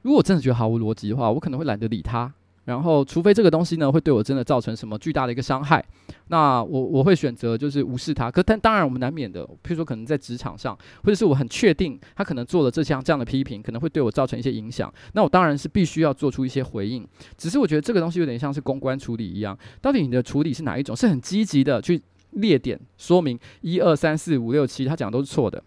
[0.00, 2.32] 如果我真的觉得毫无逻辑的话，我可能会懒得理他。
[2.64, 5.84] 然后，除非这个东西呢会对我真的造成什么巨大的一个伤害，
[6.28, 8.30] 那我我会选择就是无视它。
[8.30, 17.04] 可但当然，我们难免的，譬如说可能在职场上，或者是我很确定他可能做了这项这样的批评，可能会对我造成一些影响，那我当然是必须要做出一些回应。
[17.36, 20.94] 只是我觉得这个东西有点像是公关处理一样，到底你的处理是哪一种？
[20.94, 25.62] 是很积极的去列点说明一二三四五六七，他讲的都是错的。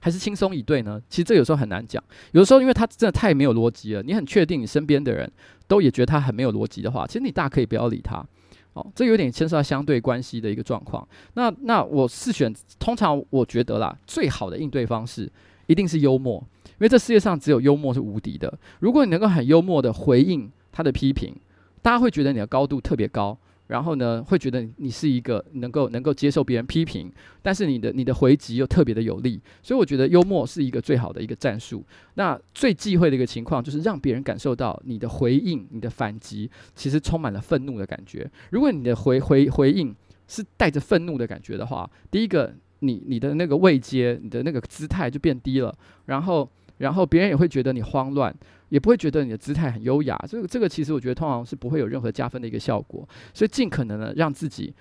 [0.00, 1.00] 还是轻松以对呢？
[1.08, 2.02] 其实这有时候很难讲。
[2.32, 5.30] 有的时候，因为他真的太没有逻辑了，你很确定你身边的人
[5.68, 8.26] 都也觉得他很没有逻辑的话，其实你大可以不要理他。
[8.72, 11.06] 哦，这有点牵涉到相对关系的一个状况。
[11.34, 15.30] 那那我是选，通常我觉得啦，最好的应对方式
[15.66, 18.58] 一定是幽默，因为这世界上只有幽默是无敌的。
[18.78, 21.34] 如果你能够很幽默的回应他的批评，
[21.82, 23.36] 大家会觉得你的高度特别高。
[23.70, 27.08] 然后呢，会觉得你是一个能够能够接受别人批评，
[27.40, 31.86] 但是你的你的回击又特别的有力，所以我觉得幽默是一个最好的一个战术。
[32.14, 38.28] 那最忌讳的一个情况就是让别人感受到你的回应、你的反击其实充满了愤怒的感觉。
[38.50, 39.94] 如果你的回回回应
[40.26, 45.72] 是带着愤怒的感觉的话，第一个，你你的那个位阶、你的那个姿态就变低了，
[46.06, 48.34] 然后然后别人也会觉得你慌乱。
[48.70, 54.74] 也不会觉得你的姿态很优雅，这个这个其实我觉得通常是不会有任何加分的一个效果，所以尽可能的让自己，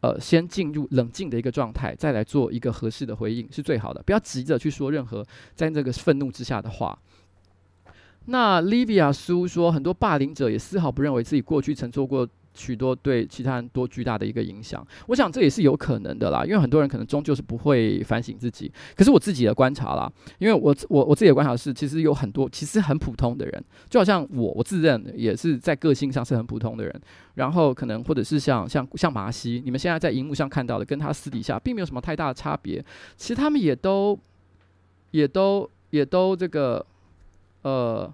[0.00, 6.98] 呃，先进入冷静的一个状态，再来做一个合适的回应是最好的，不要急着去说任何在这个愤怒之下的话。
[8.26, 12.28] 那 Livia 苏说，很多霸凌者也丝毫不认为自己过去曾做过。
[12.54, 18.72] 许多对其他人多巨大的一个影响，我想这也是有可能的啦，因为很多人可能终究是不会反省自己。
[18.96, 27.00] 可是我自己的观察啦，因为我我我自己的观察是，其实有很多其实很普通的人，就好像我我自认也是在个性上是很普通的人，
[27.34, 32.84] 然后可能或者是像像像马西，你们现在在荧幕上看到的，跟他私底下并没有什么太大的差别。
[33.16, 34.18] 其实他们也都
[35.10, 36.84] 也都也都这个
[37.62, 38.12] 呃，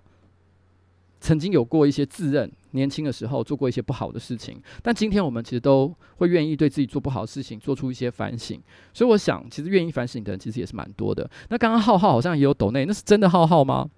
[1.21, 8.61] 曾经有过一些自认年轻的时候做过一些不好的事情，但今天我们其实都会愿意对自己做不好的事情做出一些反省。
[8.95, 11.31] 所以我想，其实愿意反省的人其实也是蛮多的。
[11.51, 13.91] 那刚刚浩浩好像也有抖内，那是真的浩浩吗？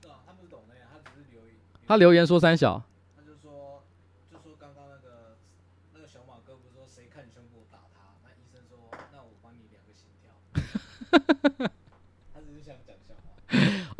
[0.00, 2.82] 他不抖内，他只是留言说三小。
[3.16, 3.36] 他只是
[4.62, 6.38] 想讲笑话。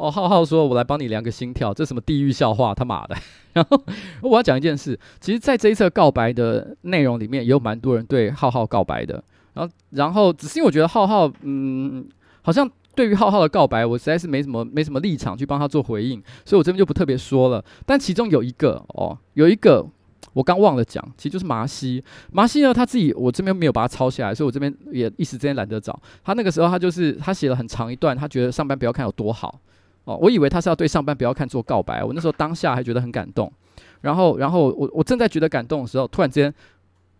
[0.03, 2.75] 哦，浩浩说：“我来帮你量个心跳，这什么地狱笑话？
[2.75, 3.17] 他妈的！”
[3.55, 3.81] 然后
[4.21, 9.23] 我要讲一件事，其实，在这一次告白的内容里面，也有蛮多人对浩浩告白的。
[9.55, 12.05] 然后，然后只是因为我觉得浩浩，嗯，
[12.41, 17.65] 好像对于浩浩的告白，我实在是没什么没什么立场去帮他做回应，所以我这边就不特别说了。
[17.87, 19.87] 但其中有一个哦，有一个。
[20.35, 22.03] 我刚忘了讲，其实就是麻西。
[22.31, 26.01] 麻西呢，他自己我这边没有把它抄下来，所以我这边也一时之间懒得找。
[26.25, 29.61] 他那个时候，他就是他写了很长一段，他觉得上班不要看有多好
[30.05, 30.17] 哦。
[30.17, 33.53] 我以为他是要对上班不要看做告白，我那时候当下还觉得很感动。
[34.01, 36.53] 然后，然后我我正在觉得感动的时候，突然之间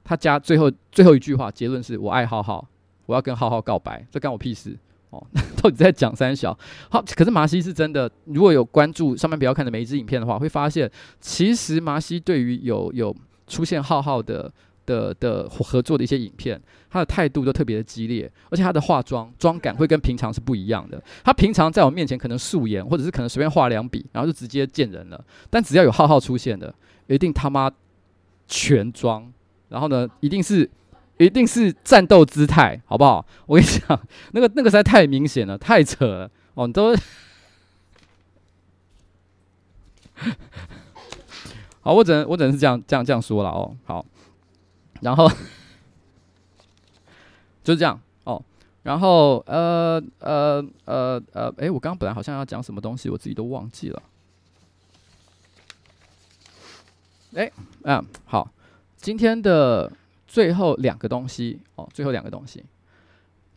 [0.03, 2.67] 他加最后最后一句话，结论是我爱浩浩，
[3.07, 4.77] 我要跟浩浩告白，这干我屁事。
[5.11, 5.23] 哦，
[5.63, 6.59] 到底在讲三小？
[6.91, 8.11] 好，可是麻西是真的。
[8.25, 10.91] 如果有关注上班不要看的每一支影片的话，会发现
[11.21, 13.15] 其实麻西对于有有
[13.47, 14.51] 出现浩浩的
[14.93, 16.61] 的的合作的一些影片，
[16.91, 21.03] 他的态度都特别的激烈，而且他的化妆妆感会跟平常是不一样的。
[21.25, 25.25] 他平常在我面前可能素颜，或者是可能随便画两笔，然后就直接见人了。
[25.49, 26.75] 但只要有浩浩出现的，
[27.07, 27.71] 一定他妈
[28.47, 29.33] 全妆，
[29.69, 30.69] 然后呢，一定是。
[31.19, 33.25] 一定是战斗姿态，好不好？
[33.47, 34.01] 我跟你讲，
[34.33, 36.67] 那个那个实在太明显了，太扯了哦！
[36.67, 36.97] 你都
[41.83, 43.77] 好，我只能我只能是这样这样这样说了哦。
[43.85, 44.05] 好，
[45.03, 45.31] 然后
[47.63, 48.43] 就这样哦。
[48.83, 54.03] 然后呃呃呃呃，哎，我刚刚本来好像要讲什么东西，我自己都忘记了。
[57.35, 57.53] 哎，
[57.83, 58.51] 嗯，好，
[58.97, 59.93] 今天的。
[60.25, 62.65] 最后两个东西哦，最后两个东西，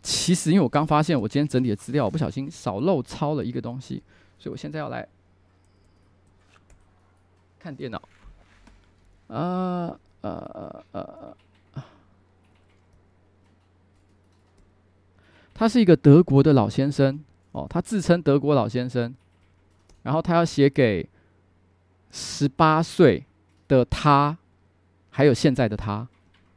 [0.03, 4.03] 其实因为我刚发现我今天整理的资料，我不小心少漏抄了一个东西，
[4.37, 5.07] 所以我现在要来
[7.57, 8.01] 看电脑。
[9.27, 9.97] 呃
[10.31, 11.35] 呃呃
[11.73, 11.83] 呃，
[15.53, 19.13] 他是一个德国的老先生哦，他自称德国老先生，
[20.01, 21.07] 然后他要写给
[22.11, 23.23] 十八岁
[23.67, 24.35] 的他，
[25.11, 26.07] 还有现在的他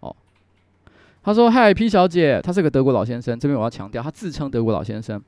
[0.01, 0.17] 哦。
[1.23, 3.39] 他说：“嗨，P 小姐，他是个德国老先生。
[3.39, 5.23] 这边我要强调，他自称德国老先生。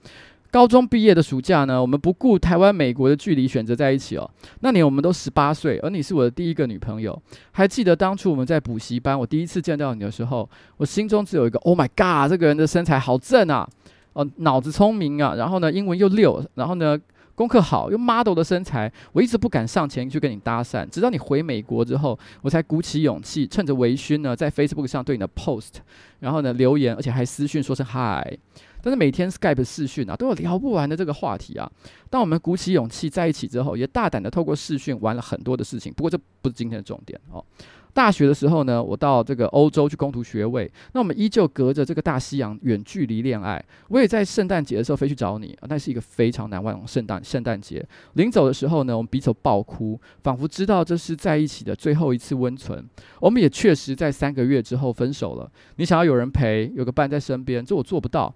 [0.50, 4.30] 高中毕业的暑假呢，我们不顾台湾、美国的距离，选择在一起哦。
[4.60, 7.20] 那年我们都十八岁，而你是我的第一个女朋友。
[7.52, 13.68] 还记得当初我们在补习班，我第一次见到你的时候，我心中只有一个 ‘Oh my God’，这个人的身材好正啊，
[14.12, 16.98] 哦，脑子聪明啊，然后呢，英文又溜，然后呢。”
[17.36, 25.76] 功课好又 model 的身材，我一直不敢上前去跟你搭讪，直到你回美国之后，我才鼓起勇气，趁着微醺呢，在 Facebook 上对你的 post，
[26.18, 28.36] 然后呢留言，而且还私讯说声 hi。
[28.82, 31.70] 但是每天 Skype 视讯啊，都有聊不完的这个话题啊。
[32.08, 35.92] 当我们鼓起勇气在一起之后，也大胆的透过视讯玩了很多的事情。
[35.92, 37.44] 不过这不是今天的重点哦。
[37.92, 43.62] 大学的时候呢，我到这个欧洲去攻读学位，那我们依旧隔着这个大西洋远距离恋爱。
[43.88, 47.84] 我也在圣诞节的时候飞去找你，那是一个非常难忘圣诞圣诞节。
[48.12, 52.88] 临走的时候呢，我们彼此爆哭，仿佛知道这是在一起的最后一次温存。
[53.18, 55.50] 我们也确实在三个月之后分手了。
[55.74, 58.32] 你想要有人陪，有个伴在身边，这我做不到，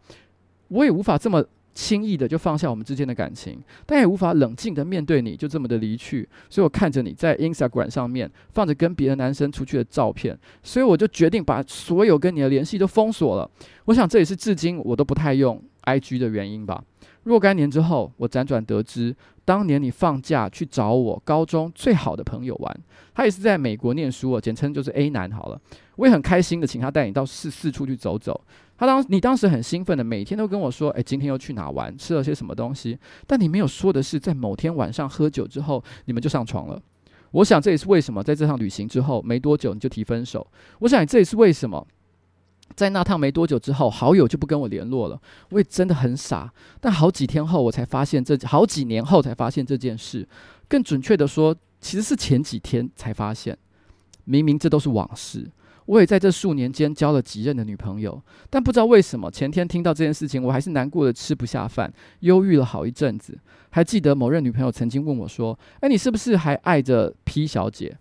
[0.69, 1.45] 我也无法这么。
[1.77, 13.51] 轻易的就放下我们之间的感情，但也无法冷静的面对你就这么的离去，所以我看着你在 Instagram 上面放着跟别的男生出去的照片，所以我就决定把所有跟你的联系都封锁了。
[13.87, 16.81] 我想这也是至今我都不太用 IG 的原因吧。
[17.25, 19.13] 若干年之后，我辗转得知，
[19.45, 22.81] 当年你放假去找我高中最好的朋友玩，
[23.13, 25.61] 他也是在美国念书哦，简称就是 A 男好了。
[25.97, 28.41] 我也很开心的请他带你到四四处去走走。
[28.77, 36.83] 他当你当时很兴奋的，每天都跟我说：“哎，今天又去哪玩，吃了些什么东西？”但你没有说的是，在某天晚上喝酒之后，你们就上床了。
[37.31, 40.47] 我想这也是为什么在这趟旅行之后没多久你就提分手。
[40.79, 41.85] 我想这也是为什么
[42.77, 45.21] 在那趟没多久之后，好友就不跟我联络了。
[45.51, 50.27] 我也真的很傻，但好几天后我才发现这，好几年后才发现这件事。
[50.69, 53.57] 更准确的说，其实是前几天才发现，
[54.25, 55.49] 明明这都是往事。
[55.87, 63.39] 我也在这数年间交了几任的女朋友，但不知道为什么，前天听到这件事情，我还是难过的吃不下饭，忧郁了好一阵子。
[63.71, 67.97] 还记得某任女朋友曾经问我说：“哎，你是不是还爱着 P 小姐？”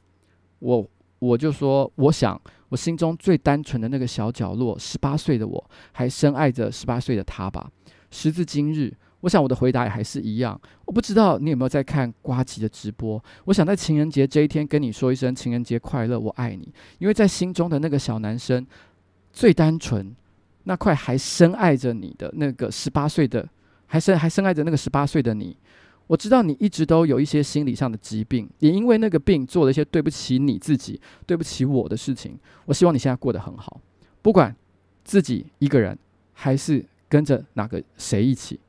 [0.60, 0.88] 我
[1.19, 2.39] 我就说：“我想，
[2.69, 7.69] 我心中最单纯的那个小角落，十八岁的我还深爱着十八岁的她吧。”
[8.11, 8.93] 时至今日，
[9.24, 10.60] 我想我的回答也还是一样。
[10.84, 13.24] 我不知道你有没有在看瓜吉的直播。
[13.45, 16.68] 我想在情人节这一天跟你说一声情人节快乐，我爱你。
[17.00, 18.68] 因为在心中的那个小男生，
[19.32, 20.14] 最单纯，
[20.66, 23.48] 那块还深爱着你的那个十八岁的，
[23.86, 25.56] 还深还深爱着那个十八岁的你。
[26.08, 32.38] 我知道你一直都有一些心理上的疾病，也因为那个病做了一些对不起你自己、对不起我的事情。
[32.66, 33.80] 我希望你现在过得很好，
[34.22, 34.54] 不管
[35.06, 35.98] 自己一个人
[36.34, 38.60] 还是跟着哪个谁一起。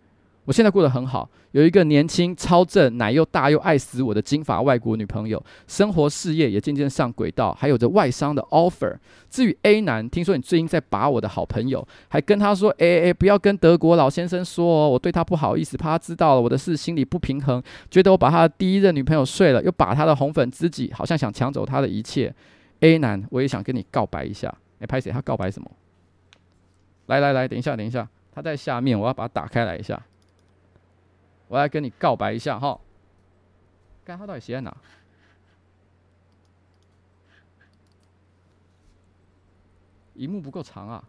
[0.45, 8.95] 我现在过得很好，有一个年轻、超正、奶又大又爱死我的金发外国女朋友，生活事业也渐渐上轨道，还有着外商的 offer。
[9.31, 22.35] 至于 A 男，听说你最近在把我的好朋友，还跟他说：“哎哎，不要跟德国老先生说哦，我对他不好意思，怕他知道了我的事，心里不平衡，觉得我把他的第一任女朋友睡了，又把他的红粉知己，好像想抢走他的一切。
[22.81, 24.55] ”A 男，我也想跟你告白一下。
[24.81, 25.11] 哎，拍谁？
[25.11, 25.71] 他告白什么？
[27.07, 30.01] 来来来，等一下，等一下，他在下面，我要把它打开来一下。
[31.49, 32.81] 我来跟你告白一下哈，
[34.05, 34.77] 看他到底写在哪？
[40.15, 41.05] 萤幕不够长啊！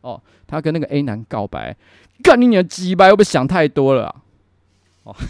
[0.00, 1.76] 哦，他跟那个 A 男告白，
[2.22, 3.10] 干你娘鸡掰！
[3.10, 4.22] 会不想太多了？
[5.04, 5.14] 哦，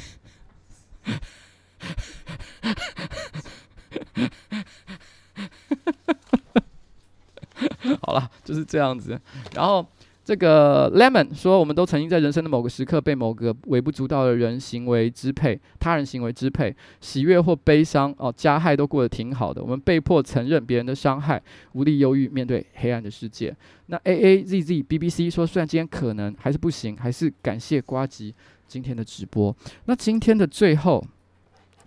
[8.02, 9.20] 好了，就是这样子，
[9.54, 9.86] 然后。
[10.28, 19.62] 这个 Lemon 说，我们都曾经在人生的某个时刻被某个微不足道的人行为支配，他人行为支配，喜悦或悲伤哦，加害都过得挺好的。
[19.62, 21.42] 我们被迫承认别人的伤害，
[21.72, 23.56] 无力忧郁，面对黑暗的世界。
[23.86, 28.34] 那 A A Z Z B B C 说，虽然今天可能还是不行，还是感谢呱吉
[28.66, 29.56] 今天的直播。
[29.86, 31.02] 那今天的最后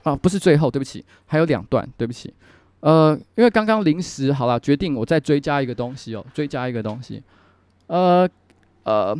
[0.02, 2.34] 啊，不是最后，对不起，还有两段，对不起。
[2.80, 7.22] 呃，因为刚刚临时好了，决定我再追加一个东西哦，追加一个东西。
[7.92, 8.26] 呃
[8.84, 9.14] 呃，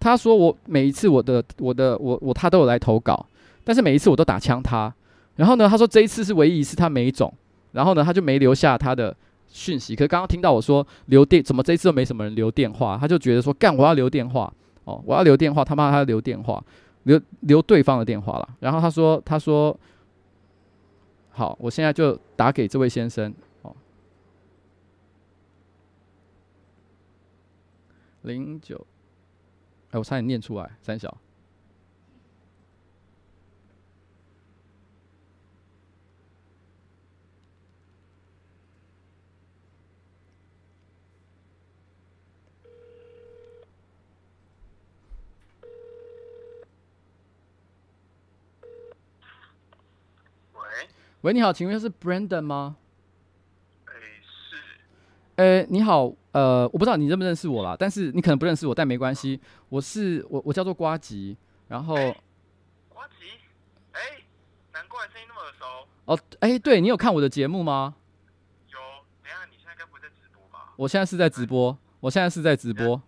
[0.00, 3.24] 他说我每一次我的我的我我他都有来投稿，
[3.62, 4.92] 但是每一次我都打枪他。
[5.36, 7.32] 然后呢，他说这一次是唯一一次他没种，
[7.70, 9.16] 然后呢他就没留下他的
[9.46, 9.94] 讯息。
[9.94, 12.98] 可刚刚听到我说留电，怎么这一次都没什么人留电话？
[13.00, 14.52] 他就觉得说干，我要留电话
[14.82, 16.60] 哦，我要留电话，他妈他要留电话，
[17.04, 18.48] 留留对方的电话了。
[18.58, 19.78] 然后他说他说
[21.30, 23.32] 好，我现在就打给这位先生。
[28.26, 28.84] 零九，
[29.92, 31.16] 哎，我差点念出来，三小。
[50.52, 50.62] 喂，
[51.20, 52.76] 喂，你好，请问是 Brandon 吗？
[55.36, 56.12] 哎，你好。
[56.32, 59.40] 呃，我不知道你认不认识我啦，但是你可能不认识我，但没关系。
[59.70, 61.34] 我是我，我叫做瓜吉，
[61.68, 61.94] 然后。
[62.90, 63.26] 瓜吉，
[63.92, 64.00] 哎，
[64.74, 65.64] 难怪声音那么耳熟。
[66.04, 67.94] 哦，哎，对，你有看我的节目吗？
[68.68, 68.78] 有，
[69.22, 70.74] 等下你现在该不会在直播吧？
[70.76, 73.00] 我现在是在直播，我现在是在直播。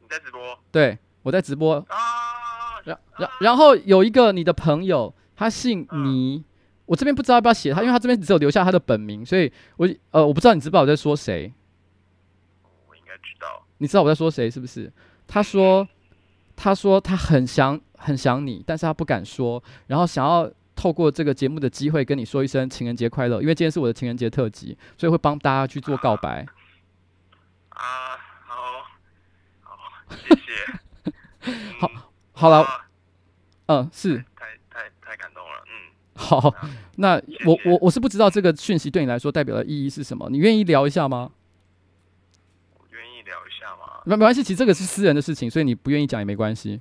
[0.00, 0.58] 你在直播？
[0.72, 1.76] 对，我在直播。
[1.88, 2.80] 啊。
[2.84, 6.42] 然然然后有一个你的朋友，他姓倪，
[6.86, 11.52] 我这边不知道要不要写他，因为他这边只有留下他的本名，所以我呃，我不知道你知不知道我在说谁。
[12.88, 14.92] 我应该知道你知道我在说谁是不是？
[15.26, 15.86] 他说，
[16.54, 26.46] 他说他很想很想你，但是他不敢说，然后想要透过这个节目的机会跟你说一声情人节快乐，因为今天是我的情人节特辑，所以会帮大家去做告白。
[27.70, 28.54] 啊，好，
[29.62, 29.76] 好，
[30.08, 31.52] 谢谢。
[31.80, 31.90] 好，
[32.32, 32.64] 好了，
[33.66, 34.24] 嗯，是。
[36.16, 36.52] 好，
[36.96, 41.30] 那我我我是不知道这个讯息对你来说代表的意义是什么，你愿意聊一下吗？
[42.90, 46.80] 愿意聊一下吗没没关系，其实这个是私人的事情，所以你不愿意讲也没关系。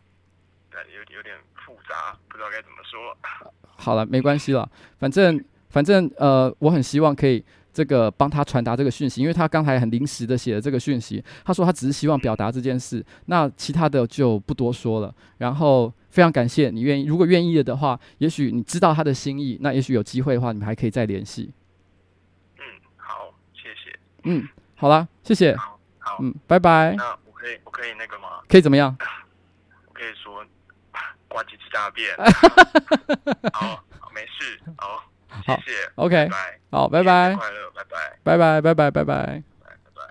[0.72, 1.36] 对，有有点
[1.66, 3.52] 复杂，不知道该怎么说。
[3.76, 7.44] 好了，没关系了，反正反正呃，我很希望可以
[7.74, 15.14] 这个帮他传达这个讯息，因为他刚才很临时的写了这个讯息，他说他只是希望表达这件事，那其他的就不多说了。
[15.40, 21.52] 然后非常感谢你愿意，如果愿意了的话，也许你知道他的心意，那也许有机会的话，你们还可以再联系。
[22.58, 22.64] 嗯，
[22.96, 24.00] 好，谢谢。
[24.24, 25.54] 嗯，好啦，谢谢。
[25.58, 26.96] 好，好嗯，拜拜。
[26.96, 28.40] 那我可以，我可以那个吗？
[28.48, 28.96] 可以怎么样？
[29.88, 30.42] 我可以说，
[31.28, 32.16] 挂几次大便。
[33.52, 34.58] 好，好，没事。
[34.78, 35.04] 好，
[35.46, 35.92] 谢谢。
[35.96, 36.30] OK，
[36.72, 37.36] 好，拜拜。
[37.36, 38.20] 快乐，拜拜。
[38.24, 39.04] 拜拜，拜拜，拜拜。
[39.04, 40.06] 拜拜。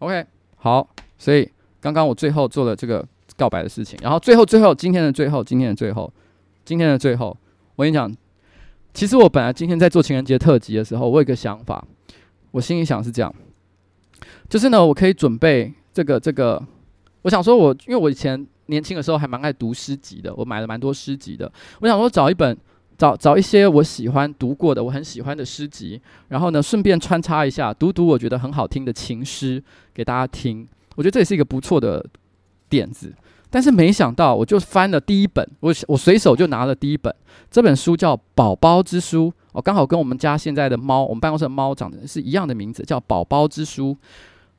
[0.00, 0.26] OK，
[0.58, 0.86] 好。
[1.16, 1.50] 所以
[1.80, 6.12] 刚刚我最后做了这个告白的事情，然后最后，最后，今天的最后，今天的最后，
[6.64, 7.36] 今天的最后，
[7.76, 8.12] 我跟你讲。
[8.92, 11.86] 其实我本来今天在做情人节特辑的时候，我有个想法，
[12.50, 13.32] 我心里想是这样：
[14.48, 16.60] 就是呢，我可以准备这个这个。
[17.22, 21.50] 我想说我，因为我以前年轻的时候还蛮爱读诗集的，我买了蛮多诗集的。
[21.80, 22.58] 我想说找一本，
[22.98, 29.62] 找找一些我喜欢读过的，我很喜欢的诗集，然后呢，顺便穿插一下读读我觉得很好听的情诗
[29.94, 30.66] 给大家听。
[30.96, 32.04] 我觉得这也是一个不错的
[32.68, 33.12] 点子。
[33.52, 37.12] 但是没想到，我就翻了第一本，我我随手就拿了第一本。
[37.50, 43.88] 这本书叫《宝宝之书》，哦，刚好跟我们家现在的猫，我们办公室的猫长得是一样的名字，叫《宝宝之书》。《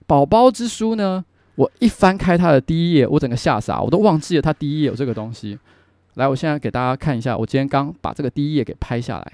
[0.06, 1.24] 宝宝之书》呢，
[1.56, 5.58] 我一翻开它的第一页，我整个吓傻，我都忘记了它第一页有这个东西。
[6.16, 9.34] 来，我现在给大家看一下，我今天刚把这个第一页给拍下来。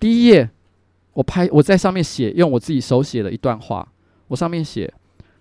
[0.00, 0.48] 第一页，
[1.14, 3.86] 我拍，我在上面写，用我自己手写了一段话，
[4.28, 4.92] 我上面写。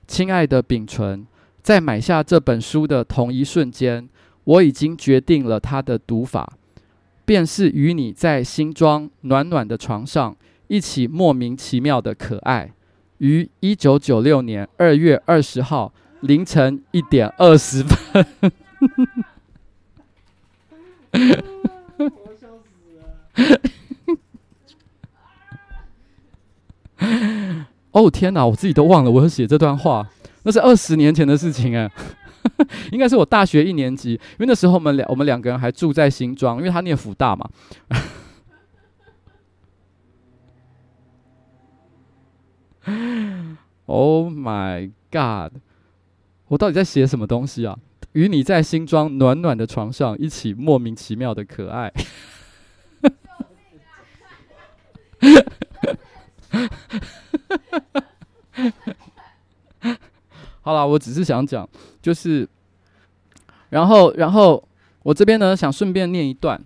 [0.07, 1.25] 亲爱的秉纯，
[1.61, 4.09] 在买下这本书的同一瞬间，
[4.43, 6.57] 我已经决定了它的读法，
[7.23, 10.35] 便是与你在新庄暖暖的床上
[10.67, 12.73] 一起莫名其妙的可爱。
[13.19, 18.51] 于一九九六年二月二十号凌晨一点二十分。
[27.91, 28.45] 哦天哪！
[28.45, 30.07] 我自己都忘了我要写这段话，
[30.43, 31.91] 那是二十年前的事情哎，
[32.91, 37.49] 应该是我大学一年级，因为那时候我们两我们两个人还住在新庄，因为他念辅大嘛。
[43.85, 45.51] Oh my god！
[46.47, 47.77] 我到底在写什么东西啊？
[48.13, 51.91] 与你在新庄暖暖的床上一起莫名其妙的可爱。
[60.61, 61.67] 好了，我只是想讲，
[62.01, 62.47] 就是，
[63.69, 64.63] 然后，然后
[65.03, 66.61] 我这边呢，想顺便念一段，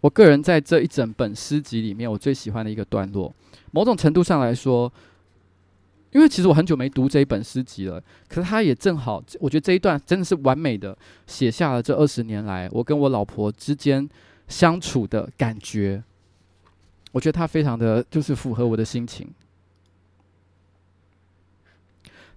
[0.00, 3.34] 我个人在这一整本诗集里面，我最喜欢的一个段落。
[3.70, 4.90] 某种程度上来说，
[6.12, 10.96] 因为其实我很久没读这一本诗集了，可是它也正好，我觉得这一段真的是完美的
[11.26, 14.08] 写下了这二十年来我跟我老婆之间
[14.48, 16.02] 相处的感觉。
[17.14, 19.32] 我觉得它非常的就是符合我的心情。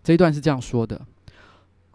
[0.03, 1.03] 这一段是这样说的：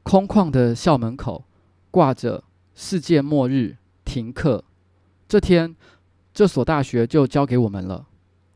[0.02, 1.44] 空旷的校门口
[1.92, 2.42] 挂着
[2.74, 4.64] “世界末日停课”，
[5.28, 5.76] 这天
[6.34, 8.04] 这所大学就交给我们了。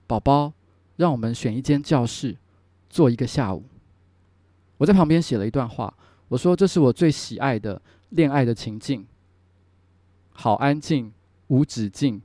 [0.08, 0.52] 宝宝，
[0.96, 2.36] 让我们选一间教室，
[2.90, 3.64] 坐一个下午。
[4.78, 5.96] 我在旁边写了一段话，
[6.26, 9.06] 我说这是我最喜爱的恋爱的情境。
[10.32, 11.12] 好安静，
[11.46, 12.20] 无止境，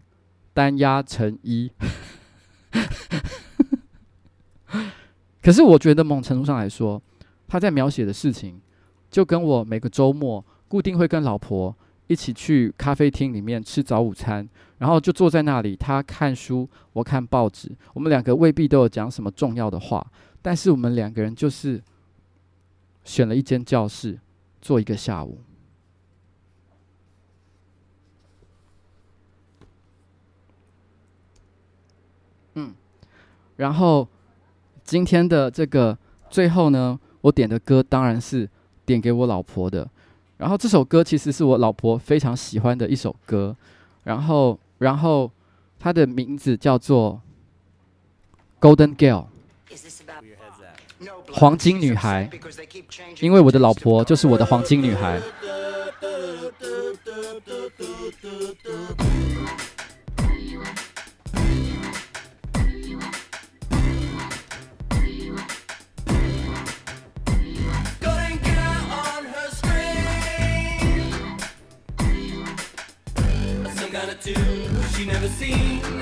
[0.53, 1.69] 单压成一。
[5.41, 7.01] 可是我觉得，某种程度上来说，
[7.47, 8.61] 他在描写的事情，
[9.09, 11.75] 就跟我每个周末固定会跟老婆
[12.07, 14.47] 一起去咖啡厅里面吃早午餐，
[14.77, 20.05] 然后就坐在那里，他看书，我看报纸，我们两个未必都有讲什么重要的话，
[20.41, 21.81] 但是我们两个人就是
[23.03, 24.19] 选了一间教室，
[24.61, 25.39] 坐一个下午。
[32.55, 32.73] 嗯，
[33.57, 34.07] 然后
[34.83, 35.97] 今天的这个
[36.29, 38.49] 最后呢，我点的歌当然是
[38.85, 39.87] 点给我老婆的，
[40.37, 43.55] 然后这首歌其实是我老婆非常喜欢的一首歌，
[44.03, 45.31] 然后然后
[45.79, 47.21] 它的名字叫做
[48.75, 49.25] 《Golden Girl》，
[51.31, 52.29] 黄金女孩，
[53.19, 55.21] 因为我的老婆就是我的黄金女孩。
[75.31, 76.00] scene.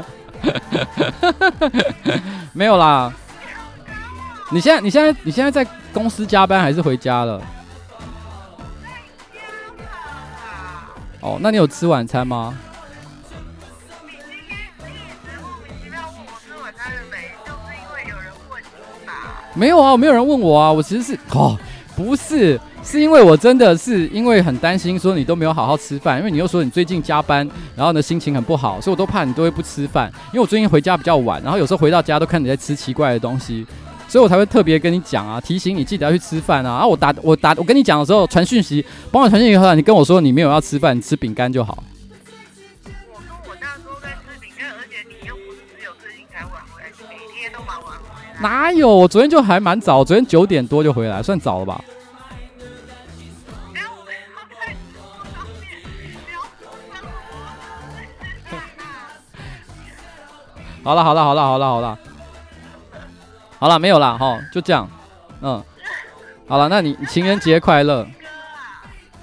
[0.00, 0.04] day.
[2.52, 3.12] 没有啦。
[4.50, 7.42] 你现在你现在你现在在公司加班还是回家了？
[11.20, 12.54] 哦，那你有吃晚餐吗？
[19.54, 20.70] 没有啊，没有人问我啊。
[20.72, 21.56] 我其实是哦，
[21.96, 30.12] 不是，是因为我真的是因为很担心说你都没有好好吃饭，因为你又说你最近加班，然后呢心情很不好，所以我都怕你都会不吃饭。
[30.32, 33.64] 因为我最近回家比较晚，然后有时候回到家都看你在吃奇怪的东西，
[34.08, 36.72] 所以我才会特别跟你讲啊，提醒你记得要去吃饭啊。
[36.72, 41.82] 然后我打我打我跟你讲的时候传讯息，帮我传讯息后，你跟我说你没有要吃饭，你吃饼干就好。
[48.44, 48.94] 哪有？
[48.94, 51.82] 我昨天就还蛮早，昨天九点多就回来，算早了吧？
[60.82, 61.98] 好了好了好了好了好了，
[63.58, 64.86] 好了没有啦哈，就这样，
[65.40, 65.64] 嗯，
[66.46, 68.06] 好了，那你情人节快乐，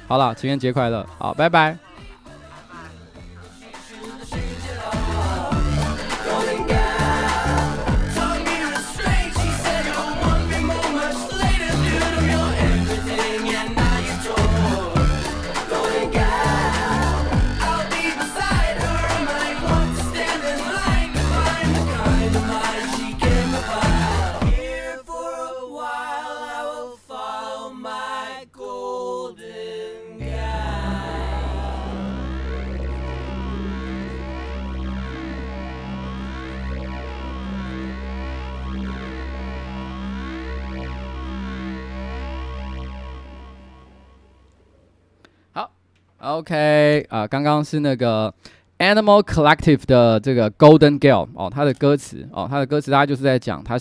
[0.08, 1.78] 好了，情人节快乐，好，拜拜。
[46.22, 48.34] ，OK 啊、刚刚是那个
[48.78, 53.78] Animal Collective 的这个 Golden Girl 哦，他的歌词哦，他的歌词大家就是在讲他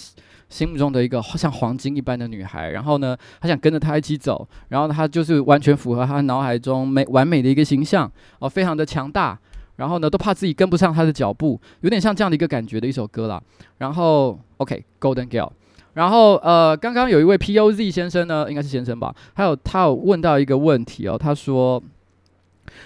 [0.48, 8.10] 心目中的一个像黄金一般的女孩，然后呢，他想跟着她一起走，然后他就是完全符合他脑海中美完美的一个形象
[8.40, 9.38] 哦，非常的强大，
[9.76, 13.40] 然后呢，都怕自己跟不上他的脚步，有点像这样的一个感觉的一首歌啦。
[13.78, 15.50] 然后 OK Golden Girl。
[15.94, 21.82] 然后呃，刚刚有一位 POZ 先生呢，应该是先生吧，还有他有问到一个问题哦，他说。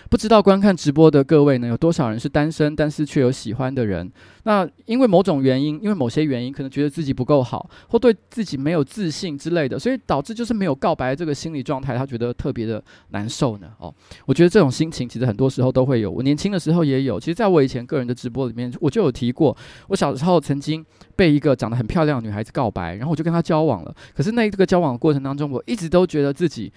[0.08, 4.10] 不知道观看直播的各位呢，有多少人是单身，但是却有喜欢的人？
[4.44, 13.68] 那因为某种原因，因为某些原因，可能觉得自己不够好，或对自己没有自信之类的，所以导致就是没有告白这个心理状态，他觉得特别的难受呢。
[13.78, 13.94] 哦，
[14.26, 17.18] 我觉得这种心情其实很多时候都会有，我年轻的时候也有。
[17.18, 19.56] 其实在我以前个人的直播里面，我就有提过，
[19.88, 20.84] 我小时候曾经
[21.16, 23.94] 被一个长得很漂亮的女孩子告白，然后我就跟她交往了。
[24.14, 26.70] 可是那这个交往的过程当中，我一直都觉得自己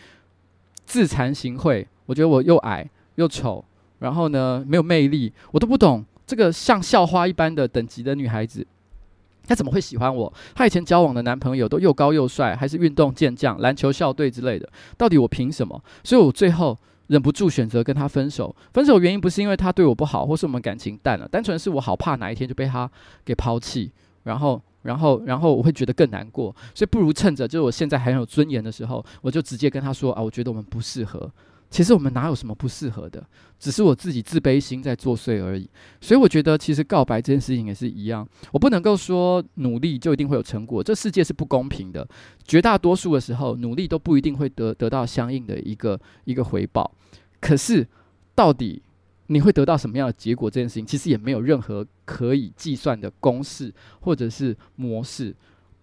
[0.85, 2.89] 自惭形秽，我觉得我又矮。
[3.17, 3.63] 又丑，
[3.99, 8.65] 然后呢，没有魅力，我都不懂这个像校花一般的等级的女孩子，
[9.45, 10.31] 她怎么会喜欢我？
[10.55, 15.81] 她以前交往的男朋友都又高又帅，还是运动健将、篮球校队之类的，到底我凭什么？
[16.03, 16.77] 所以我最后
[17.07, 18.55] 忍不住选择跟他分手。
[18.73, 22.89] 分手原因不是因为他对我不好，或是我们感情淡了，单纯是我好怕哪一天就被他
[23.25, 23.91] 给抛弃，
[24.23, 31.31] 然后，然后，然后我会觉得更难过，所以不如趁着就是我现在还有尊严的时候，我就直接跟他说啊，我觉得我们不适合。
[31.69, 33.23] 其实我们哪有什么不适合的，
[33.59, 35.69] 只是我自己自卑心在作祟而已。
[35.99, 38.27] 所以我觉得，其实告白这件事情也是一样。
[38.51, 42.07] 我不能够说努力就一定会有成果，这世界是不公平的。
[42.45, 46.89] 绝大多数的时候，努力都不一定会得得到相应的一个一个回报。
[47.41, 47.85] 可是，
[48.33, 48.81] 到底
[49.27, 50.49] 你会得到什么样的结果？
[50.49, 55.35] 这件事情其实也没有任何可以计算的公式或者是模式。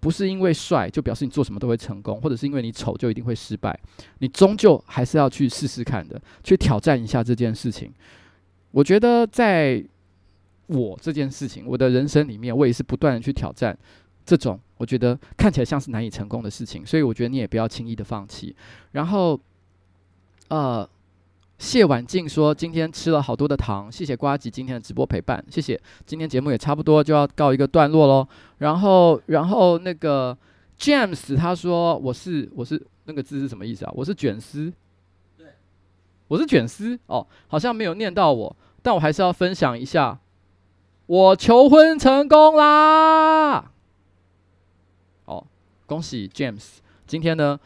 [0.05, 3.75] 不是因为帅就表示你做什么都会成功，或者是因为你丑就一定会失败。
[4.19, 7.91] 你终究还是要去试试看的，去挑战一下这件事情。
[8.71, 9.83] 我觉得在
[10.67, 13.75] 我这件事情，我的人生里面，我也是不断的去挑战
[14.27, 16.85] 这种我觉得看起来像是难以成功的事情。
[16.85, 18.55] 所以我觉得你也不要轻易的放弃。
[18.93, 19.41] 然后，
[20.49, 20.87] 呃。
[21.57, 25.81] 谢婉静说：“今天吃了好多的糖，谢谢瓜吉今天的直播陪伴，谢谢。
[26.05, 28.27] 今天节目也差不多就要告一个段落喽。
[28.59, 30.37] 然后，然后那个
[30.79, 33.93] James 他说我是我是那个字是什么意思啊？
[33.95, 34.73] 我是卷丝，
[35.39, 35.47] 对，
[36.27, 40.19] 我是卷丝哦，好像没有念到我，但我还是要分享一下，
[41.07, 43.71] 我求婚成功啦！
[45.25, 45.47] 哦，
[45.87, 47.59] 恭喜 James，今天呢。”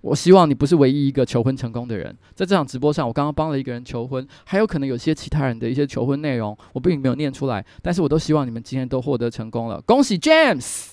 [0.00, 2.16] 我希望你不是唯一一个求婚成功的人。
[2.34, 7.64] 在这场直播上，我刚刚帮了一个人求婚，还有可能有些其他人的一些求婚内容，我并没有念出来。
[7.82, 10.90] 但是我都希望你们今天都获得成功了，恭喜 James！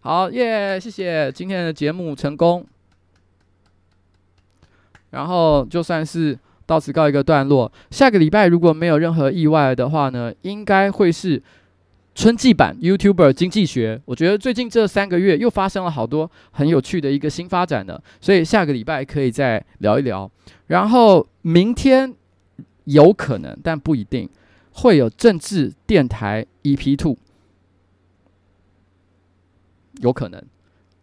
[0.00, 2.66] 好耶，谢谢今天的节目成功。
[5.10, 11.42] 然后就算是到此告一个段落，下个礼拜如果没有任何意外的话呢，应该会是。
[12.14, 20.30] 春季版 YouTuber 经济学，我觉得最近这三个月又发生了好多很有趣的一个新发展呢，所以下个礼拜可以再聊一聊。
[20.66, 22.14] 然后明天
[22.84, 24.28] 有可能，但不一定
[24.72, 27.16] 会有政治电台 EP Two，
[30.02, 30.42] 有可能，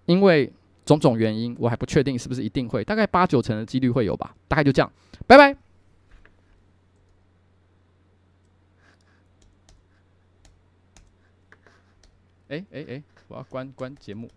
[0.06, 0.52] 因为
[0.86, 4.91] 种种原因，我还不确定是不是一定会，大概八九成的几率会有吧，大概就这样，
[5.26, 5.56] 拜拜。
[12.50, 13.04] 哎哎哎！
[13.28, 14.28] 我要关关节目。